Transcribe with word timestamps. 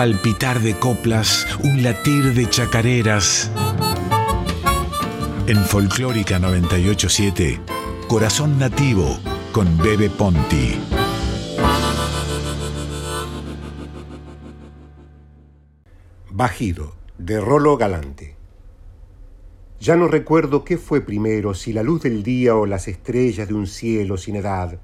palpitar 0.00 0.60
de 0.60 0.78
coplas, 0.78 1.46
un 1.62 1.82
latir 1.82 2.32
de 2.32 2.48
chacareras. 2.48 3.50
En 5.46 5.58
Folclórica 5.58 6.38
987, 6.38 7.60
Corazón 8.08 8.58
Nativo 8.58 9.18
con 9.52 9.76
Bebe 9.76 10.08
Ponti. 10.08 10.80
Bajido, 16.30 16.94
de 17.18 17.38
Rolo 17.38 17.76
Galante. 17.76 18.36
Ya 19.80 19.96
no 19.96 20.08
recuerdo 20.08 20.64
qué 20.64 20.78
fue 20.78 21.02
primero, 21.02 21.52
si 21.52 21.74
la 21.74 21.82
luz 21.82 22.00
del 22.04 22.22
día 22.22 22.56
o 22.56 22.64
las 22.64 22.88
estrellas 22.88 23.48
de 23.48 23.52
un 23.52 23.66
cielo 23.66 24.16
sin 24.16 24.36
edad, 24.36 24.80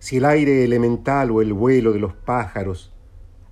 si 0.00 0.16
el 0.16 0.24
aire 0.24 0.64
elemental 0.64 1.30
o 1.30 1.40
el 1.40 1.52
vuelo 1.52 1.92
de 1.92 2.00
los 2.00 2.14
pájaros, 2.14 2.92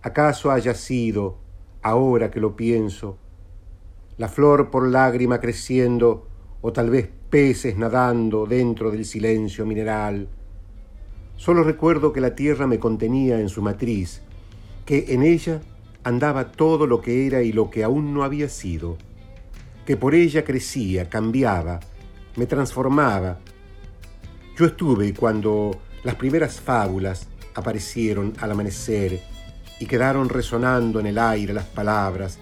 acaso 0.03 0.51
haya 0.51 0.75
sido, 0.75 1.39
ahora 1.83 2.31
que 2.31 2.41
lo 2.41 2.57
pienso, 2.57 3.19
la 4.19 4.29
flor 4.29 4.71
por 4.71 4.89
lágrima 4.89 5.41
creciendo, 5.41 6.27
o 6.61 6.73
tal 6.73 6.91
vez 6.91 7.09
peces 7.31 7.77
nadando 7.77 8.47
dentro 8.47 8.91
del 8.91 9.05
silencio 9.05 9.65
mineral. 9.65 10.29
Solo 11.37 11.63
recuerdo 11.63 12.13
que 12.13 12.21
la 12.21 12.35
tierra 12.35 12.67
me 12.67 12.79
contenía 12.79 13.41
en 13.41 13.49
su 13.49 13.63
matriz, 13.63 14.21
que 14.85 15.07
en 15.09 15.23
ella 15.23 15.63
andaba 16.05 16.53
todo 16.53 16.87
lo 16.87 17.01
que 17.01 17.27
era 17.27 17.43
y 17.43 17.53
lo 17.53 17.71
que 17.71 17.85
aún 17.85 18.13
no 18.13 18.25
había 18.25 18.49
sido, 18.49 18.99
que 19.87 19.97
por 19.97 20.15
ella 20.15 20.45
crecía, 20.45 21.09
cambiaba, 21.09 21.81
me 22.37 22.47
transformaba. 22.47 23.39
Yo 24.57 24.67
estuve 24.67 25.15
cuando 25.15 25.79
las 26.05 26.17
primeras 26.17 26.61
fábulas 26.61 27.29
aparecieron 27.55 28.35
al 28.39 28.53
amanecer 28.53 29.21
y 29.81 29.87
quedaron 29.87 30.29
resonando 30.29 31.01
en 31.01 31.07
el 31.07 31.19
aire 31.19 31.53
las 31.53 31.65
palabras, 31.65 32.39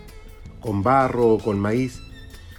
con 0.60 0.82
barro 0.82 1.28
o 1.28 1.38
con 1.38 1.58
maíz, 1.58 2.02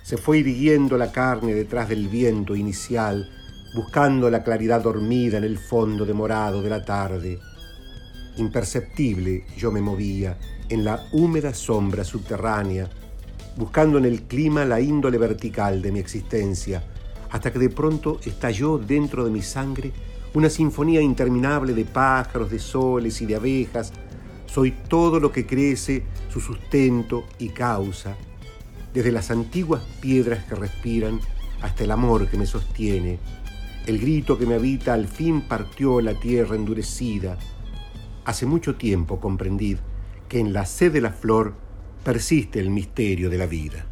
se 0.02 0.18
fue 0.18 0.40
irguiendo 0.40 0.98
la 0.98 1.12
carne 1.12 1.54
detrás 1.54 1.90
del 1.90 2.08
viento 2.08 2.56
inicial, 2.56 3.30
buscando 3.76 4.32
la 4.32 4.44
claridad 4.44 4.82
dormida 4.82 5.38
en 5.38 5.44
el 5.44 5.60
fondo 5.60 6.04
demorado 6.04 6.64
de 6.64 6.70
la 6.72 6.84
tarde. 6.84 7.40
Imperceptible 8.38 9.46
yo 9.56 9.72
me 9.72 9.82
movía 9.82 10.38
en 10.70 10.84
la 10.84 11.06
húmeda 11.12 11.54
sombra 11.54 12.04
subterránea, 12.04 12.90
buscando 13.58 13.98
en 13.98 14.06
el 14.06 14.24
clima 14.24 14.66
la 14.66 14.80
índole 14.80 15.18
vertical 15.18 15.82
de 15.82 15.92
mi 15.92 16.00
existencia, 16.00 16.84
hasta 17.30 17.52
que 17.52 17.60
de 17.60 17.70
pronto 17.70 18.20
estalló 18.26 18.78
dentro 18.78 19.26
de 19.26 19.32
mi 19.32 19.42
sangre 19.42 19.92
una 20.34 20.50
sinfonía 20.50 21.02
interminable 21.02 21.74
de 21.74 21.86
pájaros, 21.86 22.50
de 22.50 22.60
soles 22.60 23.22
y 23.22 23.26
de 23.26 23.36
abejas. 23.36 23.92
Soy 24.52 24.72
todo 24.72 25.20
lo 25.20 25.32
que 25.32 25.46
crece, 25.46 26.04
su 26.34 26.40
sustento 26.40 27.26
y 27.38 27.50
causa, 27.50 28.16
desde 28.94 29.12
las 29.12 29.30
antiguas 29.30 29.84
piedras 30.02 30.44
que 30.46 30.56
respiran 30.56 31.20
hasta 31.62 31.84
el 31.84 31.92
amor 31.92 32.28
que 32.28 32.38
me 32.38 32.48
sostiene. 32.48 33.20
El 33.86 34.00
grito 34.00 34.40
que 34.40 34.48
me 34.48 34.56
habita 34.56 34.96
al 34.96 35.08
fin 35.08 35.42
partió 35.42 36.02
la 36.02 36.16
tierra 36.16 36.56
endurecida. 36.56 37.38
Hace 38.26 38.48
mucho 38.48 38.76
tiempo 38.76 39.20
comprendí 39.20 39.78
que 40.28 40.40
en 40.40 40.52
la 40.52 40.66
sed 40.66 40.94
de 40.94 41.02
la 41.02 41.12
flor 41.12 41.54
persiste 42.04 42.60
el 42.60 42.72
misterio 42.72 43.30
de 43.30 43.38
la 43.38 43.46
vida. 43.46 43.86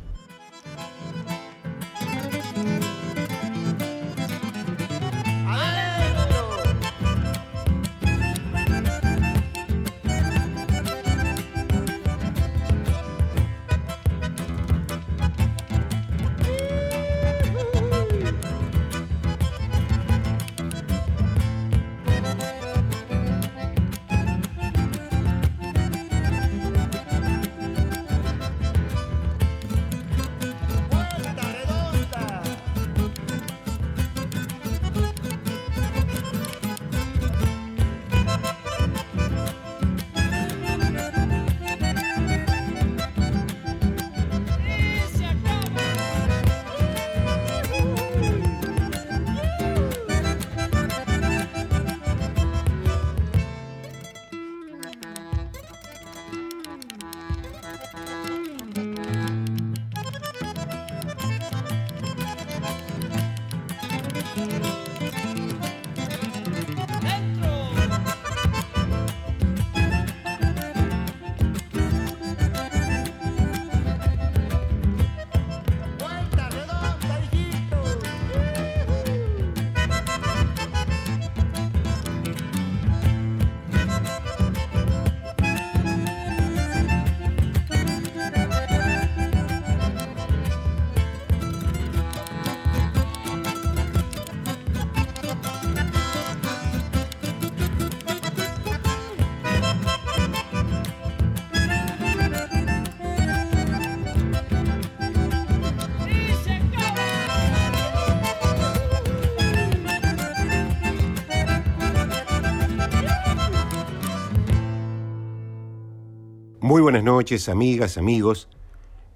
Muy 116.67 116.81
buenas 116.81 117.05
noches, 117.05 117.47
amigas, 117.47 117.97
amigos. 117.97 118.49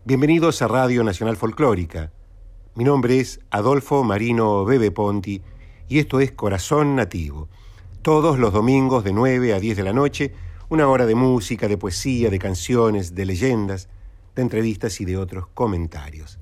Bienvenidos 0.06 0.62
a 0.62 0.70
Radio 0.70 1.04
Nacional 1.04 1.36
Folclórica. 1.36 2.14
Mi 2.76 2.86
nombre 2.86 3.20
es 3.20 3.42
Adolfo 3.50 4.06
Marino 4.06 4.64
Bebe 4.64 4.90
Ponti 4.90 5.42
y 5.90 6.00
esto 6.00 6.22
es 6.22 6.32
Corazón 6.32 6.96
Nativo. 6.96 7.50
Todos 8.04 8.40
los 8.40 8.54
domingos 8.54 9.04
de 9.04 9.12
9 9.12 9.54
a 9.54 9.60
10 9.60 9.76
de 9.76 9.84
la 9.84 9.92
noche, 9.92 10.34
una 10.70 10.88
hora 10.88 11.06
de 11.06 11.14
música, 11.14 11.68
de 11.68 11.78
poesía, 11.78 12.30
de 12.30 12.40
canciones, 12.40 13.16
de 13.16 13.26
leyendas, 13.26 13.90
de 14.34 14.44
entrevistas 14.44 15.02
y 15.02 15.04
de 15.04 15.18
otros 15.18 15.48
comentarios. 15.48 16.40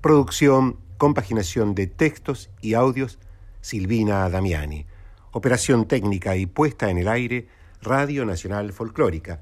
Producción, 0.00 0.76
compaginación 0.98 1.76
de 1.76 1.86
textos 1.86 2.50
y 2.60 2.74
audios, 2.74 3.20
Silvina 3.60 4.28
Damiani. 4.28 4.86
Operación 5.30 5.86
técnica 5.86 6.34
y 6.34 6.46
puesta 6.46 6.90
en 6.90 6.98
el 6.98 7.06
aire, 7.06 7.46
Radio 7.80 8.24
Nacional 8.24 8.72
Folclórica 8.72 9.40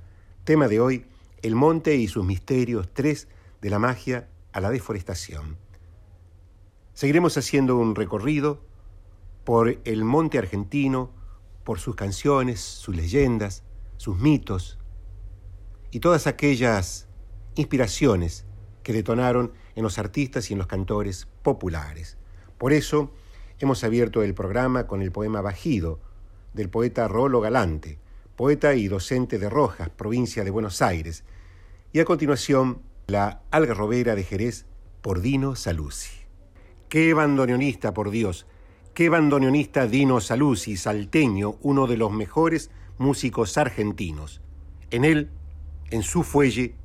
Tema 0.51 0.67
de 0.67 0.81
hoy, 0.81 1.07
el 1.43 1.55
monte 1.55 1.95
y 1.95 2.09
sus 2.09 2.25
misterios, 2.25 2.89
tres 2.93 3.29
de 3.61 3.71
la 3.71 3.79
magia 3.79 4.29
a 4.51 4.61
la 4.61 4.71
deforestación. 4.71 5.57
Seguiremos 6.93 7.39
haciendo 7.39 7.77
un 7.77 7.95
recorrido 7.95 8.61
por 9.45 9.79
el 9.85 10.03
monte 10.03 10.39
argentino, 10.39 11.13
por 11.63 11.79
sus 11.79 11.95
canciones, 11.95 12.59
sus 12.59 12.97
leyendas, 12.97 13.63
sus 13.97 14.19
mitos 14.19 14.81
y 15.93 16.01
todas 16.01 16.27
aquellas 16.27 17.07
inspiraciones 17.55 18.45
que 18.83 18.93
detonaron 18.93 19.53
en 19.77 19.85
los 19.85 20.01
artistas 20.01 20.51
y 20.51 20.55
en 20.55 20.59
los 20.59 20.67
cantores 20.67 21.29
populares. 21.45 22.19
Por 22.59 22.73
eso 22.73 23.13
hemos 23.61 23.85
abierto 23.85 24.25
el 24.25 24.35
programa 24.35 24.89
con 24.89 25.01
el 25.01 25.13
poema 25.13 25.43
Bajido 25.43 26.01
del 26.55 26.71
poeta 26.71 27.07
Rolo 27.07 27.41
Galante, 27.41 28.01
poeta 28.41 28.75
y 28.75 28.89
docente 28.89 29.39
de 29.39 29.51
Rojas, 29.51 29.91
provincia 29.91 30.45
de 30.45 30.51
Buenos 30.51 30.81
Aires, 30.81 31.25
y 31.93 32.01
a 32.01 32.07
continuación 32.07 32.81
la 33.07 33.43
algarrobera 33.51 34.15
de 34.15 34.25
Jerez 34.25 34.65
por 35.03 35.21
Dino 35.21 35.57
Saluzzi. 35.57 36.23
Qué 36.89 37.13
bandoneonista, 37.13 37.93
por 37.93 38.11
Dios, 38.11 38.47
qué 38.95 39.11
bandoneonista 39.11 39.87
Dino 39.87 40.23
Saluzzi, 40.23 40.79
salteño, 40.79 41.59
uno 41.61 41.87
de 41.87 41.99
los 41.99 42.13
mejores 42.13 42.71
músicos 42.97 43.59
argentinos. 43.59 44.41
En 44.91 45.05
él 45.05 45.29
en 45.91 46.03
su 46.03 46.23
fuelle, 46.23 46.77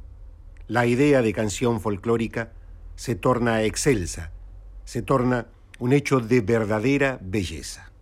la 0.67 0.85
idea 0.85 1.21
de 1.21 1.31
canción 1.31 1.79
folclórica 1.79 2.51
se 2.97 3.15
torna 3.15 3.63
excelsa, 3.63 4.33
se 4.83 5.01
torna 5.01 5.47
un 5.79 5.93
hecho 5.93 6.19
de 6.19 6.41
verdadera 6.41 7.17
belleza. 7.21 7.93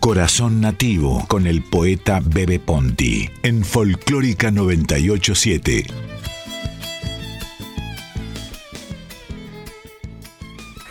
Corazón 0.00 0.62
Nativo 0.62 1.26
con 1.28 1.46
el 1.46 1.62
poeta 1.62 2.22
Bebe 2.24 2.58
Ponti 2.58 3.28
en 3.42 3.62
Folclórica 3.62 4.50
987. 4.50 5.84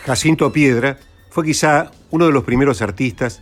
Jacinto 0.06 0.52
Piedra 0.52 1.00
fue 1.32 1.44
quizá 1.44 1.90
uno 2.12 2.28
de 2.28 2.32
los 2.32 2.44
primeros 2.44 2.84
artistas 2.84 3.42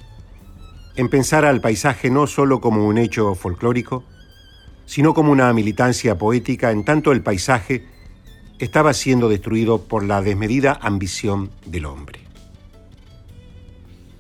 en 0.95 1.09
pensar 1.09 1.43
al 1.43 1.59
paisaje 1.59 2.09
no 2.09 2.27
solo 2.27 2.61
como 2.61 2.87
un 2.87 2.97
hecho 2.97 3.35
folclórico, 3.35 4.05
sino 4.85 5.13
como 5.13 5.33
una 5.33 5.51
militancia 5.51 6.17
poética 6.17 6.71
en 6.71 6.85
tanto 6.85 7.11
el 7.11 7.21
paisaje 7.21 7.85
estaba 8.57 8.93
siendo 8.93 9.27
destruido 9.27 9.81
por 9.81 10.05
la 10.05 10.21
desmedida 10.21 10.79
ambición 10.81 11.51
del 11.65 11.87
hombre. 11.87 12.21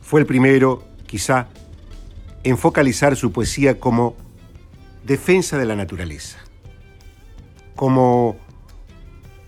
Fue 0.01 0.19
el 0.19 0.25
primero 0.25 0.96
quizá, 1.07 1.47
en 2.43 2.57
focalizar 2.57 3.15
su 3.15 3.31
poesía 3.31 3.79
como 3.79 4.15
defensa 5.03 5.57
de 5.57 5.65
la 5.65 5.75
naturaleza, 5.75 6.37
como 7.75 8.37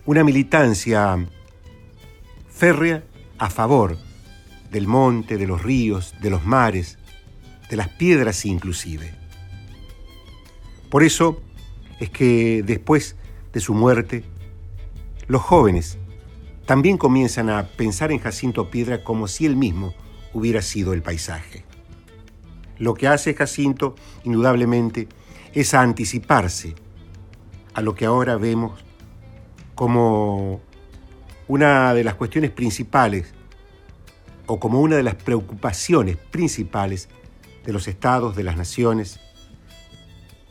una 0.06 0.24
militancia 0.24 1.24
férrea 2.48 3.04
a 3.38 3.48
favor 3.48 3.96
del 4.70 4.86
monte, 4.86 5.36
de 5.36 5.46
los 5.46 5.62
ríos, 5.62 6.14
de 6.20 6.30
los 6.30 6.44
mares, 6.44 6.98
de 7.68 7.76
las 7.76 7.88
piedras 7.88 8.44
inclusive. 8.44 9.14
Por 10.90 11.04
eso 11.04 11.40
es 12.00 12.10
que 12.10 12.62
después 12.64 13.16
de 13.52 13.60
su 13.60 13.74
muerte, 13.74 14.24
los 15.28 15.42
jóvenes 15.42 15.98
también 16.66 16.98
comienzan 16.98 17.50
a 17.50 17.68
pensar 17.68 18.12
en 18.12 18.18
Jacinto 18.18 18.70
Piedra 18.70 19.04
como 19.04 19.28
si 19.28 19.46
él 19.46 19.56
mismo 19.56 19.94
hubiera 20.32 20.62
sido 20.62 20.92
el 20.92 21.02
paisaje. 21.02 21.64
Lo 22.78 22.94
que 22.94 23.08
hace 23.08 23.34
Jacinto, 23.34 23.94
indudablemente, 24.24 25.08
es 25.52 25.74
anticiparse 25.74 26.74
a 27.74 27.82
lo 27.82 27.94
que 27.94 28.06
ahora 28.06 28.36
vemos 28.36 28.84
como 29.74 30.60
una 31.48 31.94
de 31.94 32.04
las 32.04 32.14
cuestiones 32.14 32.50
principales 32.50 33.32
o 34.46 34.58
como 34.58 34.80
una 34.80 34.96
de 34.96 35.02
las 35.02 35.14
preocupaciones 35.14 36.16
principales 36.16 37.08
de 37.64 37.72
los 37.72 37.88
estados, 37.88 38.36
de 38.36 38.44
las 38.44 38.56
naciones 38.56 39.20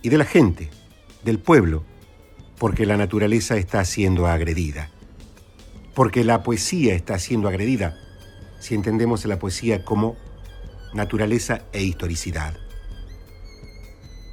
y 0.01 0.09
de 0.09 0.17
la 0.17 0.25
gente, 0.25 0.69
del 1.23 1.39
pueblo, 1.39 1.83
porque 2.57 2.85
la 2.85 2.97
naturaleza 2.97 3.57
está 3.57 3.83
siendo 3.85 4.27
agredida, 4.27 4.89
porque 5.93 6.23
la 6.23 6.43
poesía 6.43 6.93
está 6.93 7.17
siendo 7.19 7.47
agredida 7.47 7.97
si 8.59 8.75
entendemos 8.75 9.25
la 9.25 9.39
poesía 9.39 9.83
como 9.83 10.15
naturaleza 10.94 11.63
e 11.71 11.83
historicidad. 11.83 12.56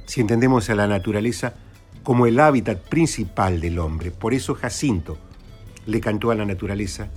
Si 0.05 0.21
entendemos 0.21 0.69
a 0.69 0.75
la 0.75 0.87
naturaleza 0.87 1.55
como 2.03 2.25
el 2.25 2.39
hábitat 2.39 2.79
principal 2.87 3.59
del 3.59 3.79
hombre. 3.79 4.11
Por 4.11 4.33
eso 4.33 4.55
Jacinto 4.55 5.17
le 5.85 5.99
cantó 5.99 6.31
a 6.31 6.35
la 6.35 6.45
naturaleza, 6.45 7.09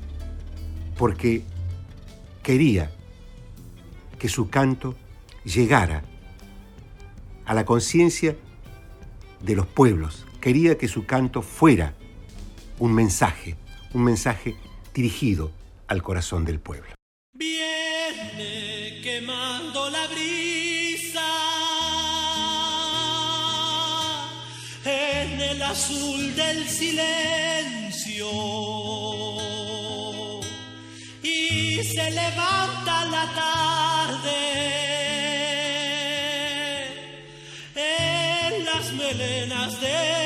porque 0.98 1.44
quería 2.42 2.90
que 4.18 4.28
su 4.28 4.50
canto 4.50 4.96
llegara 5.44 6.02
a 7.46 7.54
la 7.54 7.64
conciencia 7.64 8.36
de 9.40 9.54
los 9.54 9.66
pueblos. 9.66 10.26
Quería 10.40 10.76
que 10.76 10.88
su 10.88 11.06
canto 11.06 11.42
fuera 11.42 11.94
un 12.80 12.92
mensaje, 12.92 13.56
un 13.94 14.02
mensaje 14.02 14.56
dirigido 14.92 15.52
al 15.86 16.02
corazón 16.02 16.44
del 16.44 16.58
pueblo. 16.58 16.99
Viene 17.40 19.00
quemando 19.02 19.88
la 19.88 20.06
brisa 20.08 21.30
en 24.84 25.40
el 25.40 25.62
azul 25.62 26.36
del 26.36 26.68
silencio. 26.68 28.28
Y 31.22 31.82
se 31.82 32.10
levanta 32.10 33.06
la 33.06 33.24
tarde 33.34 34.40
en 37.74 38.64
las 38.66 38.92
melenas 38.92 39.80
de 39.80 40.19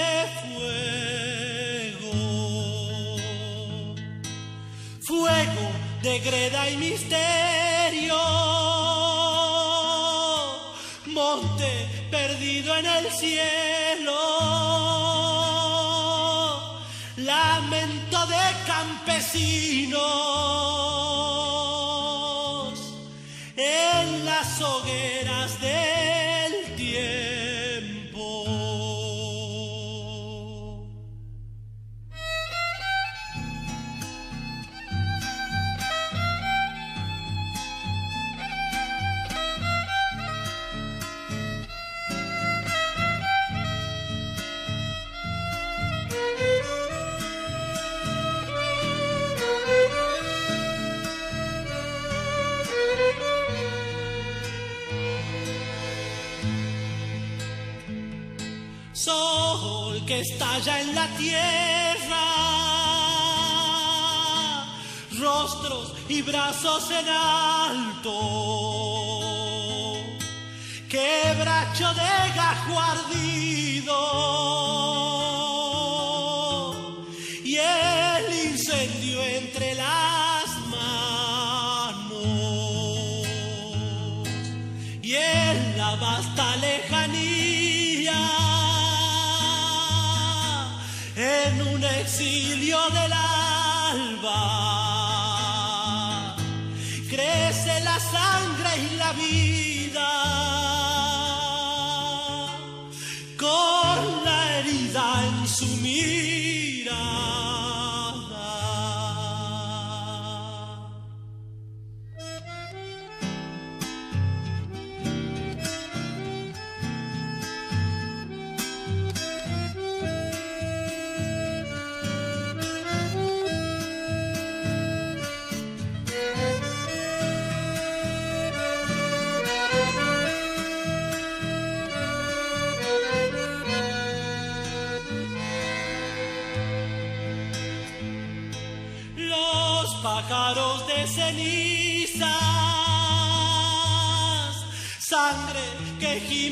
de 6.05 6.19
greda 6.19 6.69
y 6.69 6.77
misterio. 6.77 8.15
Monte 11.07 11.89
perdido 12.11 12.77
en 12.77 12.85
el 12.85 13.11
cielo. 13.11 14.21
Lamento 17.17 18.27
de 18.27 18.45
campesinos 18.67 19.95
en 23.57 24.27
las 24.27 24.61
hogueras 24.61 25.34
estalla 60.57 60.81
en 60.81 60.95
la 60.95 61.09
tierra, 61.17 62.25
rostros 65.19 65.93
y 66.09 66.23
brazos 66.23 66.91
en 66.91 67.09
alto, 67.09 68.13
quebracho 70.89 71.93
de 71.95 72.33
gajo 72.37 72.81
ardido. 72.81 74.01
Y 77.45 77.57
el 77.57 78.47
incendio 78.47 79.25
entre 79.25 79.75
las 79.75 80.47
manos. 80.71 82.15
Y 85.03 85.15
en 85.15 85.79
la 85.79 85.97
vasta 85.97 86.57
lejanía, 86.57 87.44
un 91.75 91.83
exilio 91.83 92.79
del 92.91 93.13
alba, 93.13 94.84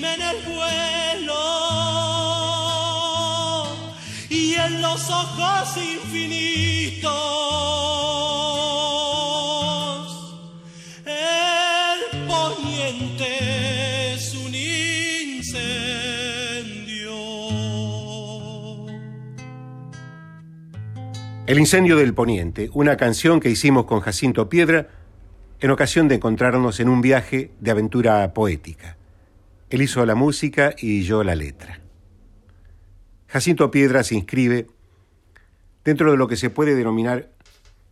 en 0.04 0.22
el 0.22 0.36
vuelo 0.46 1.34
y 4.28 4.54
en 4.54 4.82
los 4.82 5.10
ojos 5.10 5.76
infinitos. 5.76 7.42
El 21.52 21.58
incendio 21.58 21.96
del 21.96 22.14
Poniente, 22.14 22.70
una 22.72 22.96
canción 22.96 23.38
que 23.38 23.50
hicimos 23.50 23.84
con 23.84 24.00
Jacinto 24.00 24.48
Piedra 24.48 24.88
en 25.60 25.70
ocasión 25.70 26.08
de 26.08 26.14
encontrarnos 26.14 26.80
en 26.80 26.88
un 26.88 27.02
viaje 27.02 27.50
de 27.60 27.70
aventura 27.70 28.32
poética. 28.32 28.96
Él 29.72 29.80
hizo 29.80 30.04
la 30.04 30.14
música 30.14 30.74
y 30.78 31.00
yo 31.00 31.24
la 31.24 31.34
letra. 31.34 31.80
Jacinto 33.26 33.70
Piedra 33.70 34.04
se 34.04 34.14
inscribe 34.14 34.66
dentro 35.82 36.10
de 36.10 36.18
lo 36.18 36.28
que 36.28 36.36
se 36.36 36.50
puede 36.50 36.74
denominar 36.74 37.30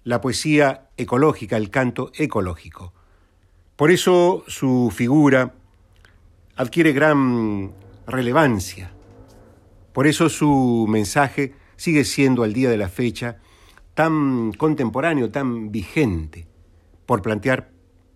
la 0.05 0.21
poesía 0.21 0.91
ecológica, 0.99 1.57
el 1.57 1.71
canto 1.71 2.13
ecológico. 2.15 2.93
Por 3.77 3.91
eso 3.91 4.45
su 4.47 4.93
figura 4.95 5.55
adquiere 6.55 6.93
gran 6.93 7.73
relevancia. 8.07 8.93
Por 9.95 10.07
eso 10.07 10.29
su 10.29 10.85
mensaje 10.87 11.55
sigue 11.77 12.05
siendo 12.05 12.43
al 12.43 12.53
día 12.53 12.69
de 12.69 12.77
la 12.77 12.91
fecha 12.91 13.39
tan 13.95 14.53
contemporáneo, 14.53 15.31
tan 15.31 15.73
vigente, 15.73 16.47
por 17.07 17.23
plantear 17.23 17.71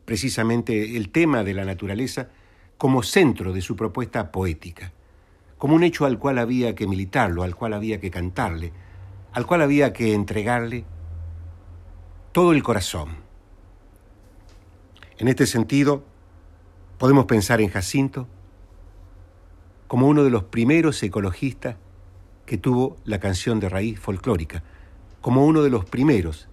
precisamente 0.04 0.98
el 0.98 1.08
tema 1.08 1.44
de 1.44 1.54
la 1.54 1.64
naturaleza 1.64 2.28
como 2.78 3.02
centro 3.02 3.52
de 3.52 3.60
su 3.60 3.76
propuesta 3.76 4.30
poética, 4.32 4.92
como 5.58 5.74
un 5.74 5.84
hecho 5.84 6.04
al 6.04 6.18
cual 6.18 6.38
había 6.38 6.74
que 6.74 6.86
militarlo, 6.86 7.42
al 7.42 7.54
cual 7.54 7.74
había 7.74 8.00
que 8.00 8.10
cantarle, 8.10 8.72
al 9.32 9.46
cual 9.46 9.62
había 9.62 9.92
que 9.92 10.14
entregarle 10.14 10.84
todo 12.32 12.52
el 12.52 12.62
corazón. 12.62 13.16
En 15.18 15.28
este 15.28 15.46
sentido, 15.46 16.04
podemos 16.98 17.26
pensar 17.26 17.60
en 17.60 17.68
Jacinto 17.68 18.26
como 19.86 20.08
uno 20.08 20.24
de 20.24 20.30
los 20.30 20.44
primeros 20.44 21.02
ecologistas 21.02 21.76
que 22.46 22.58
tuvo 22.58 22.96
la 23.04 23.20
canción 23.20 23.60
de 23.60 23.68
raíz 23.68 24.00
folclórica, 24.00 24.62
como 25.20 25.46
uno 25.46 25.62
de 25.62 25.70
los 25.70 25.84
primeros 25.84 26.48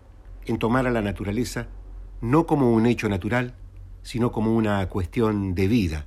en 0.46 0.58
tomar 0.58 0.88
a 0.88 0.92
la 0.92 1.01
naturaleza 1.01 1.68
no 2.22 2.46
como 2.46 2.72
un 2.72 2.86
hecho 2.86 3.10
natural, 3.10 3.56
sino 4.04 4.32
como 4.32 4.56
una 4.56 4.88
cuestión 4.90 5.56
de 5.56 5.68
vida, 5.68 6.06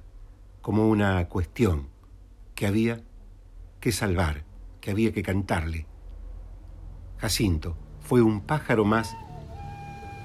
como 0.64 0.88
una 0.88 1.28
cuestión 1.28 1.90
que 2.54 2.66
había 2.66 3.02
que 3.80 3.92
salvar, 3.92 4.47
que 4.80 4.90
había 4.90 5.12
que 5.12 5.23
cantarle. 5.23 5.87
Jacinto 7.18 7.76
fue 8.00 8.23
un 8.23 8.40
pájaro 8.40 8.87
más 8.87 9.14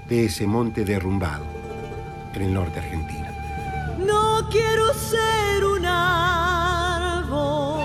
de 0.08 0.24
ese 0.27 0.48
monte 0.48 0.86
derrumbado 0.86 1.43
en 2.34 2.41
el 2.41 2.53
norte 2.53 2.79
argentino. 2.79 3.27
No 3.98 4.48
quiero 4.50 4.93
ser 4.93 5.65
un 5.65 5.86
árbol 5.86 7.81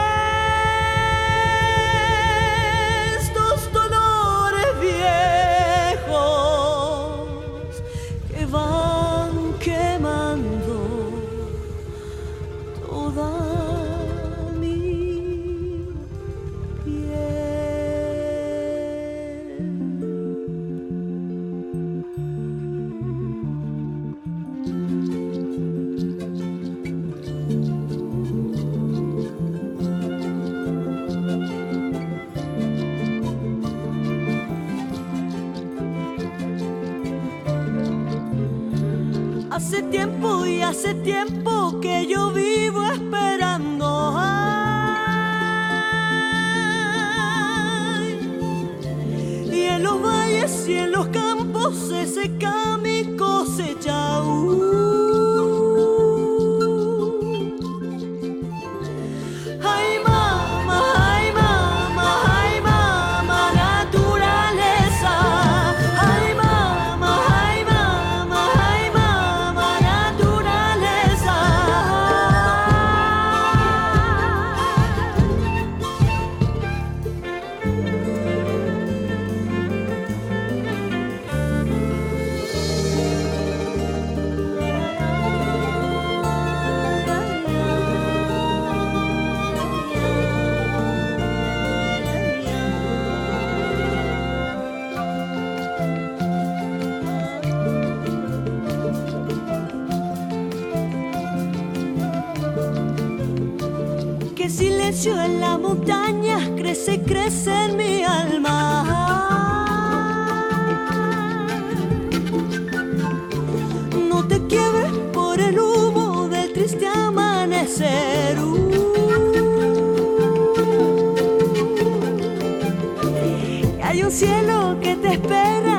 hay 123.83 124.03
un 124.03 124.11
cielo 124.13 124.79
que 124.81 124.95
te 124.97 125.15
espera 125.15 125.74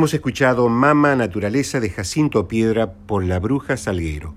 Hemos 0.00 0.14
escuchado 0.14 0.70
Mama 0.70 1.14
Naturaleza 1.14 1.78
de 1.78 1.90
Jacinto 1.90 2.48
Piedra 2.48 2.90
por 2.90 3.22
la 3.22 3.38
bruja 3.38 3.76
Salguero. 3.76 4.34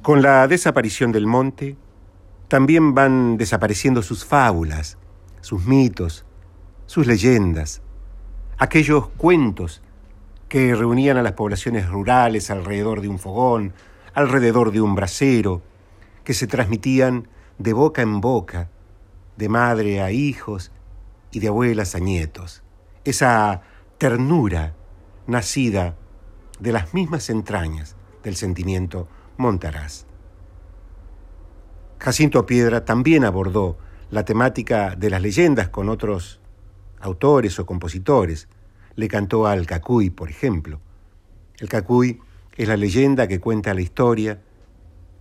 Con 0.00 0.22
la 0.22 0.48
desaparición 0.48 1.12
del 1.12 1.26
monte, 1.26 1.76
también 2.48 2.94
van 2.94 3.36
desapareciendo 3.36 4.00
sus 4.00 4.24
fábulas, 4.24 4.96
sus 5.42 5.66
mitos, 5.66 6.24
sus 6.86 7.06
leyendas, 7.06 7.82
aquellos 8.56 9.08
cuentos 9.18 9.82
que 10.48 10.74
reunían 10.74 11.18
a 11.18 11.22
las 11.22 11.32
poblaciones 11.32 11.90
rurales 11.90 12.50
alrededor 12.50 13.02
de 13.02 13.08
un 13.08 13.18
fogón, 13.18 13.74
alrededor 14.14 14.72
de 14.72 14.80
un 14.80 14.94
brasero, 14.94 15.60
que 16.24 16.32
se 16.32 16.46
transmitían 16.46 17.28
de 17.58 17.74
boca 17.74 18.00
en 18.00 18.22
boca, 18.22 18.70
de 19.36 19.50
madre 19.50 20.00
a 20.00 20.10
hijos 20.10 20.72
y 21.32 21.40
de 21.40 21.48
abuelas 21.48 21.94
a 21.94 21.98
nietos. 21.98 22.62
Esa 23.04 23.60
ternura 24.02 24.74
nacida 25.28 25.96
de 26.58 26.72
las 26.72 26.92
mismas 26.92 27.30
entrañas 27.30 27.94
del 28.24 28.34
sentimiento 28.34 29.06
montaraz. 29.36 30.06
Jacinto 32.00 32.44
Piedra 32.44 32.84
también 32.84 33.24
abordó 33.24 33.78
la 34.10 34.24
temática 34.24 34.96
de 34.96 35.08
las 35.08 35.22
leyendas 35.22 35.68
con 35.68 35.88
otros 35.88 36.40
autores 36.98 37.60
o 37.60 37.64
compositores. 37.64 38.48
Le 38.96 39.06
cantó 39.06 39.46
al 39.46 39.66
Cacuy, 39.66 40.10
por 40.10 40.30
ejemplo. 40.30 40.80
El 41.60 41.68
Cacuy 41.68 42.18
es 42.56 42.66
la 42.66 42.76
leyenda 42.76 43.28
que 43.28 43.38
cuenta 43.38 43.72
la 43.72 43.82
historia 43.82 44.42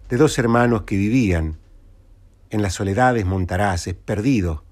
de 0.09 0.17
dos 0.17 0.39
hermanos 0.39 0.85
que 0.87 0.97
vivían 0.97 1.59
en 2.49 2.63
las 2.63 2.73
soledades 2.73 3.27
montaraces, 3.27 3.93
perdidos, 3.93 4.63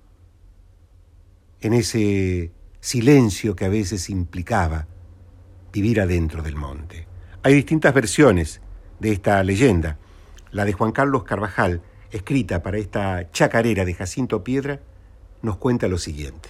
en 1.62 1.74
ese 1.74 2.52
silencio 2.80 3.56
que 3.56 3.66
a 3.66 3.70
veces 3.70 4.10
implicaba 4.10 4.88
vivir 5.72 6.02
adentro 6.02 6.42
del 6.42 6.56
monte. 6.56 7.08
Hay 7.44 7.54
distintas 7.54 7.94
versiones 7.94 8.62
de 9.00 9.12
esta 9.12 9.44
leyenda. 9.44 9.98
La 10.52 10.66
de 10.66 10.74
Juan 10.74 10.92
Carlos 10.92 11.24
Carvajal, 11.24 11.82
escrita 12.12 12.64
para 12.64 12.78
esta 12.78 13.32
chacarera 13.32 13.86
de 13.86 13.94
Jacinto 13.94 14.44
Piedra, 14.44 14.80
nos 15.42 15.58
cuenta 15.58 15.88
lo 15.88 15.98
siguiente. 15.98 16.50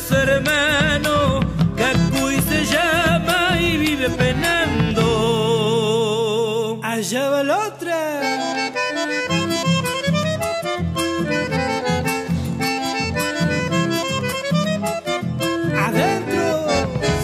Su 0.00 0.14
hermano, 0.14 1.40
Cacuy 1.76 2.40
se 2.42 2.64
llama 2.64 3.58
y 3.60 3.76
vive 3.76 4.08
penando. 4.10 5.04
Allá 6.82 7.30
va 7.30 7.42
la 7.42 7.58
otra. 7.58 8.20
adentro 15.86 16.66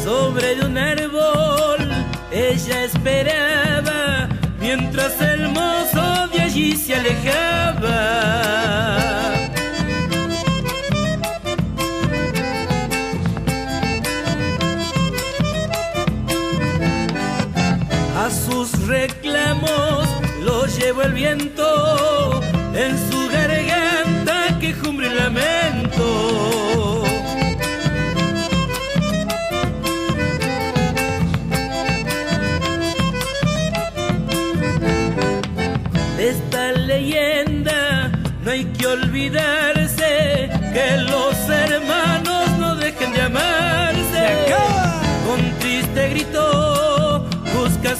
sobre 0.02 0.64
un 0.64 0.78
árbol 0.78 1.92
ella 2.30 2.84
esperaba 2.84 4.28
mientras 4.58 5.20
el 5.20 5.48
mozo 5.48 6.28
de 6.32 6.40
allí 6.40 6.76
se 6.76 6.94
alejaba 6.94 8.43
sus 18.66 18.86
reclamos 18.86 20.08
lo 20.42 20.64
llevó 20.66 21.02
el 21.02 21.12
viento 21.12 22.40
en 22.74 22.96
su 23.10 23.28
garganta 23.28 24.58
quejumbre 24.58 25.08
y 25.08 25.14
lamento. 25.14 27.02
De 36.16 36.28
esta 36.30 36.72
leyenda 36.72 38.08
no 38.42 38.50
hay 38.50 38.64
que 38.64 38.86
olvidarse 38.86 39.73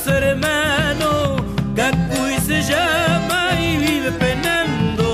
hermano, 0.07 1.37
Cacuy 1.75 2.35
se 2.45 2.62
llama 2.62 3.61
y 3.61 3.77
vive 3.79 4.12
penando. 4.12 5.05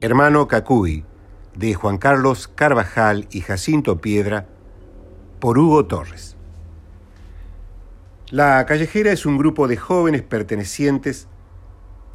Hermano 0.00 0.48
Cacuy, 0.48 1.04
de 1.56 1.74
Juan 1.74 1.98
Carlos 1.98 2.48
Carvajal 2.48 3.26
y 3.30 3.40
Jacinto 3.40 4.00
Piedra, 4.00 4.46
por 5.40 5.58
Hugo 5.58 5.86
Torres. 5.86 6.36
La 8.30 8.64
Callejera 8.66 9.12
es 9.12 9.26
un 9.26 9.38
grupo 9.38 9.68
de 9.68 9.76
jóvenes 9.76 10.22
pertenecientes 10.22 11.28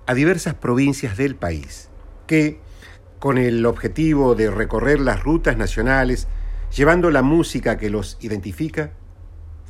a 0.07 0.13
diversas 0.13 0.55
provincias 0.55 1.17
del 1.17 1.35
país, 1.35 1.89
que, 2.25 2.59
con 3.19 3.37
el 3.37 3.65
objetivo 3.65 4.35
de 4.35 4.49
recorrer 4.49 4.99
las 4.99 5.21
rutas 5.23 5.55
nacionales, 5.55 6.27
llevando 6.75 7.11
la 7.11 7.21
música 7.21 7.77
que 7.77 7.89
los 7.89 8.17
identifica, 8.19 8.91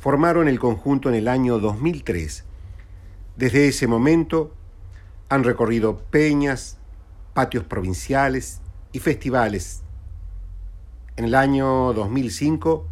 formaron 0.00 0.48
el 0.48 0.58
conjunto 0.58 1.10
en 1.10 1.14
el 1.14 1.28
año 1.28 1.58
2003. 1.58 2.44
Desde 3.36 3.68
ese 3.68 3.86
momento 3.86 4.54
han 5.28 5.44
recorrido 5.44 5.98
peñas, 6.10 6.78
patios 7.34 7.64
provinciales 7.64 8.62
y 8.92 8.98
festivales. 8.98 9.82
En 11.16 11.26
el 11.26 11.34
año 11.34 11.92
2005 11.92 12.88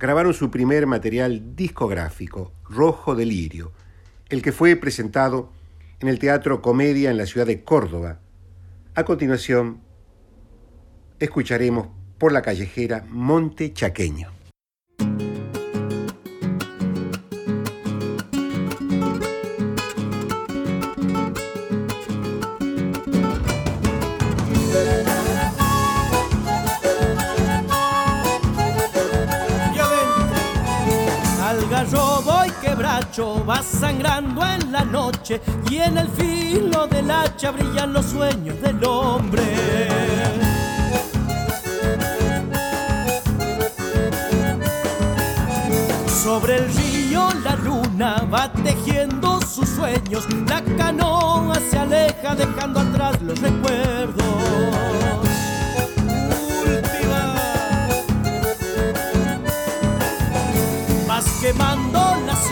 grabaron 0.00 0.34
su 0.34 0.50
primer 0.50 0.88
material 0.88 1.54
discográfico, 1.54 2.52
Rojo 2.68 3.14
Delirio, 3.14 3.72
el 4.28 4.42
que 4.42 4.50
fue 4.50 4.74
presentado 4.74 5.52
en 6.00 6.08
el 6.08 6.18
Teatro 6.18 6.60
Comedia 6.60 7.12
en 7.12 7.16
la 7.16 7.26
ciudad 7.26 7.46
de 7.46 7.62
Córdoba. 7.62 8.18
A 8.96 9.04
continuación, 9.04 9.80
escucharemos 11.20 11.88
por 12.18 12.32
la 12.32 12.42
callejera 12.42 13.06
Monte 13.08 13.72
Chaqueño. 13.72 14.37
Quebracho 32.60 33.44
va 33.44 33.62
sangrando 33.62 34.44
en 34.44 34.72
la 34.72 34.84
noche 34.84 35.40
y 35.70 35.76
en 35.76 35.98
el 35.98 36.08
filo 36.08 36.86
del 36.86 37.10
hacha 37.10 37.50
brillan 37.50 37.92
los 37.92 38.06
sueños 38.06 38.60
del 38.60 38.84
hombre. 38.84 39.42
Sobre 46.22 46.56
el 46.56 46.74
río 46.74 47.28
la 47.44 47.56
luna 47.56 48.26
va 48.32 48.52
tejiendo 48.52 49.40
sus 49.40 49.68
sueños, 49.68 50.26
la 50.48 50.62
canoa 50.76 51.58
se 51.70 51.78
aleja 51.78 52.34
dejando 52.34 52.80
atrás 52.80 53.20
los 53.22 53.40
recuerdos. 53.40 55.07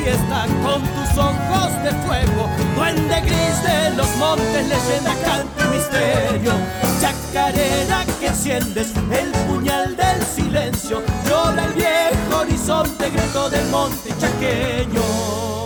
fiesta 0.06 0.46
con 0.62 0.82
tus 0.82 1.18
ojos 1.18 1.82
de 1.82 1.90
fuego. 2.06 2.48
Duende 2.76 3.20
gris 3.22 3.62
de 3.64 3.96
los 3.96 4.16
montes, 4.16 4.68
leyenda, 4.68 5.14
canto 5.24 5.64
y 5.64 5.76
misterio. 5.76 6.52
Chacarera 7.00 8.04
que 8.20 8.28
enciendes, 8.28 8.92
el 9.10 9.30
puñal 9.48 9.96
del 9.96 10.22
silencio. 10.22 11.02
Llora 11.28 11.64
el 11.64 11.72
viejo 11.72 12.40
horizonte, 12.40 13.10
grito 13.10 13.50
del 13.50 13.66
monte 13.68 14.10
chaqueño. 14.20 15.65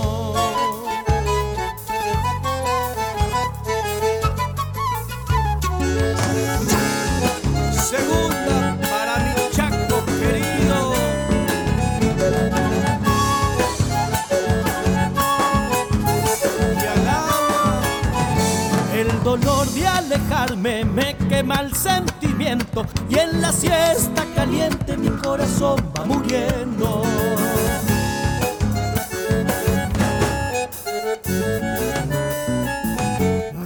Quema 21.30 21.60
el 21.60 21.72
sentimiento 21.72 22.84
y 23.08 23.16
en 23.16 23.40
la 23.40 23.52
siesta 23.52 24.24
caliente 24.34 24.96
mi 24.96 25.10
corazón 25.10 25.78
va 25.96 26.04
muriendo. 26.04 27.04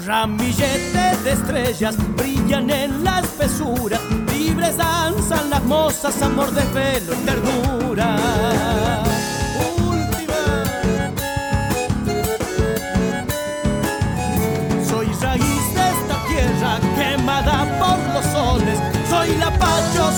Ramilletes 0.05 1.25
de 1.25 1.33
estrellas 1.33 1.97
brillan 2.15 2.69
en 2.69 3.03
la 3.03 3.21
espesura, 3.21 3.99
libres 4.31 4.77
danzan 4.77 5.49
las 5.49 5.65
mozas, 5.65 6.21
amor 6.21 6.51
de 6.51 6.63
pelo 6.65 7.15
y 7.15 7.25
ternura. 7.25 9.04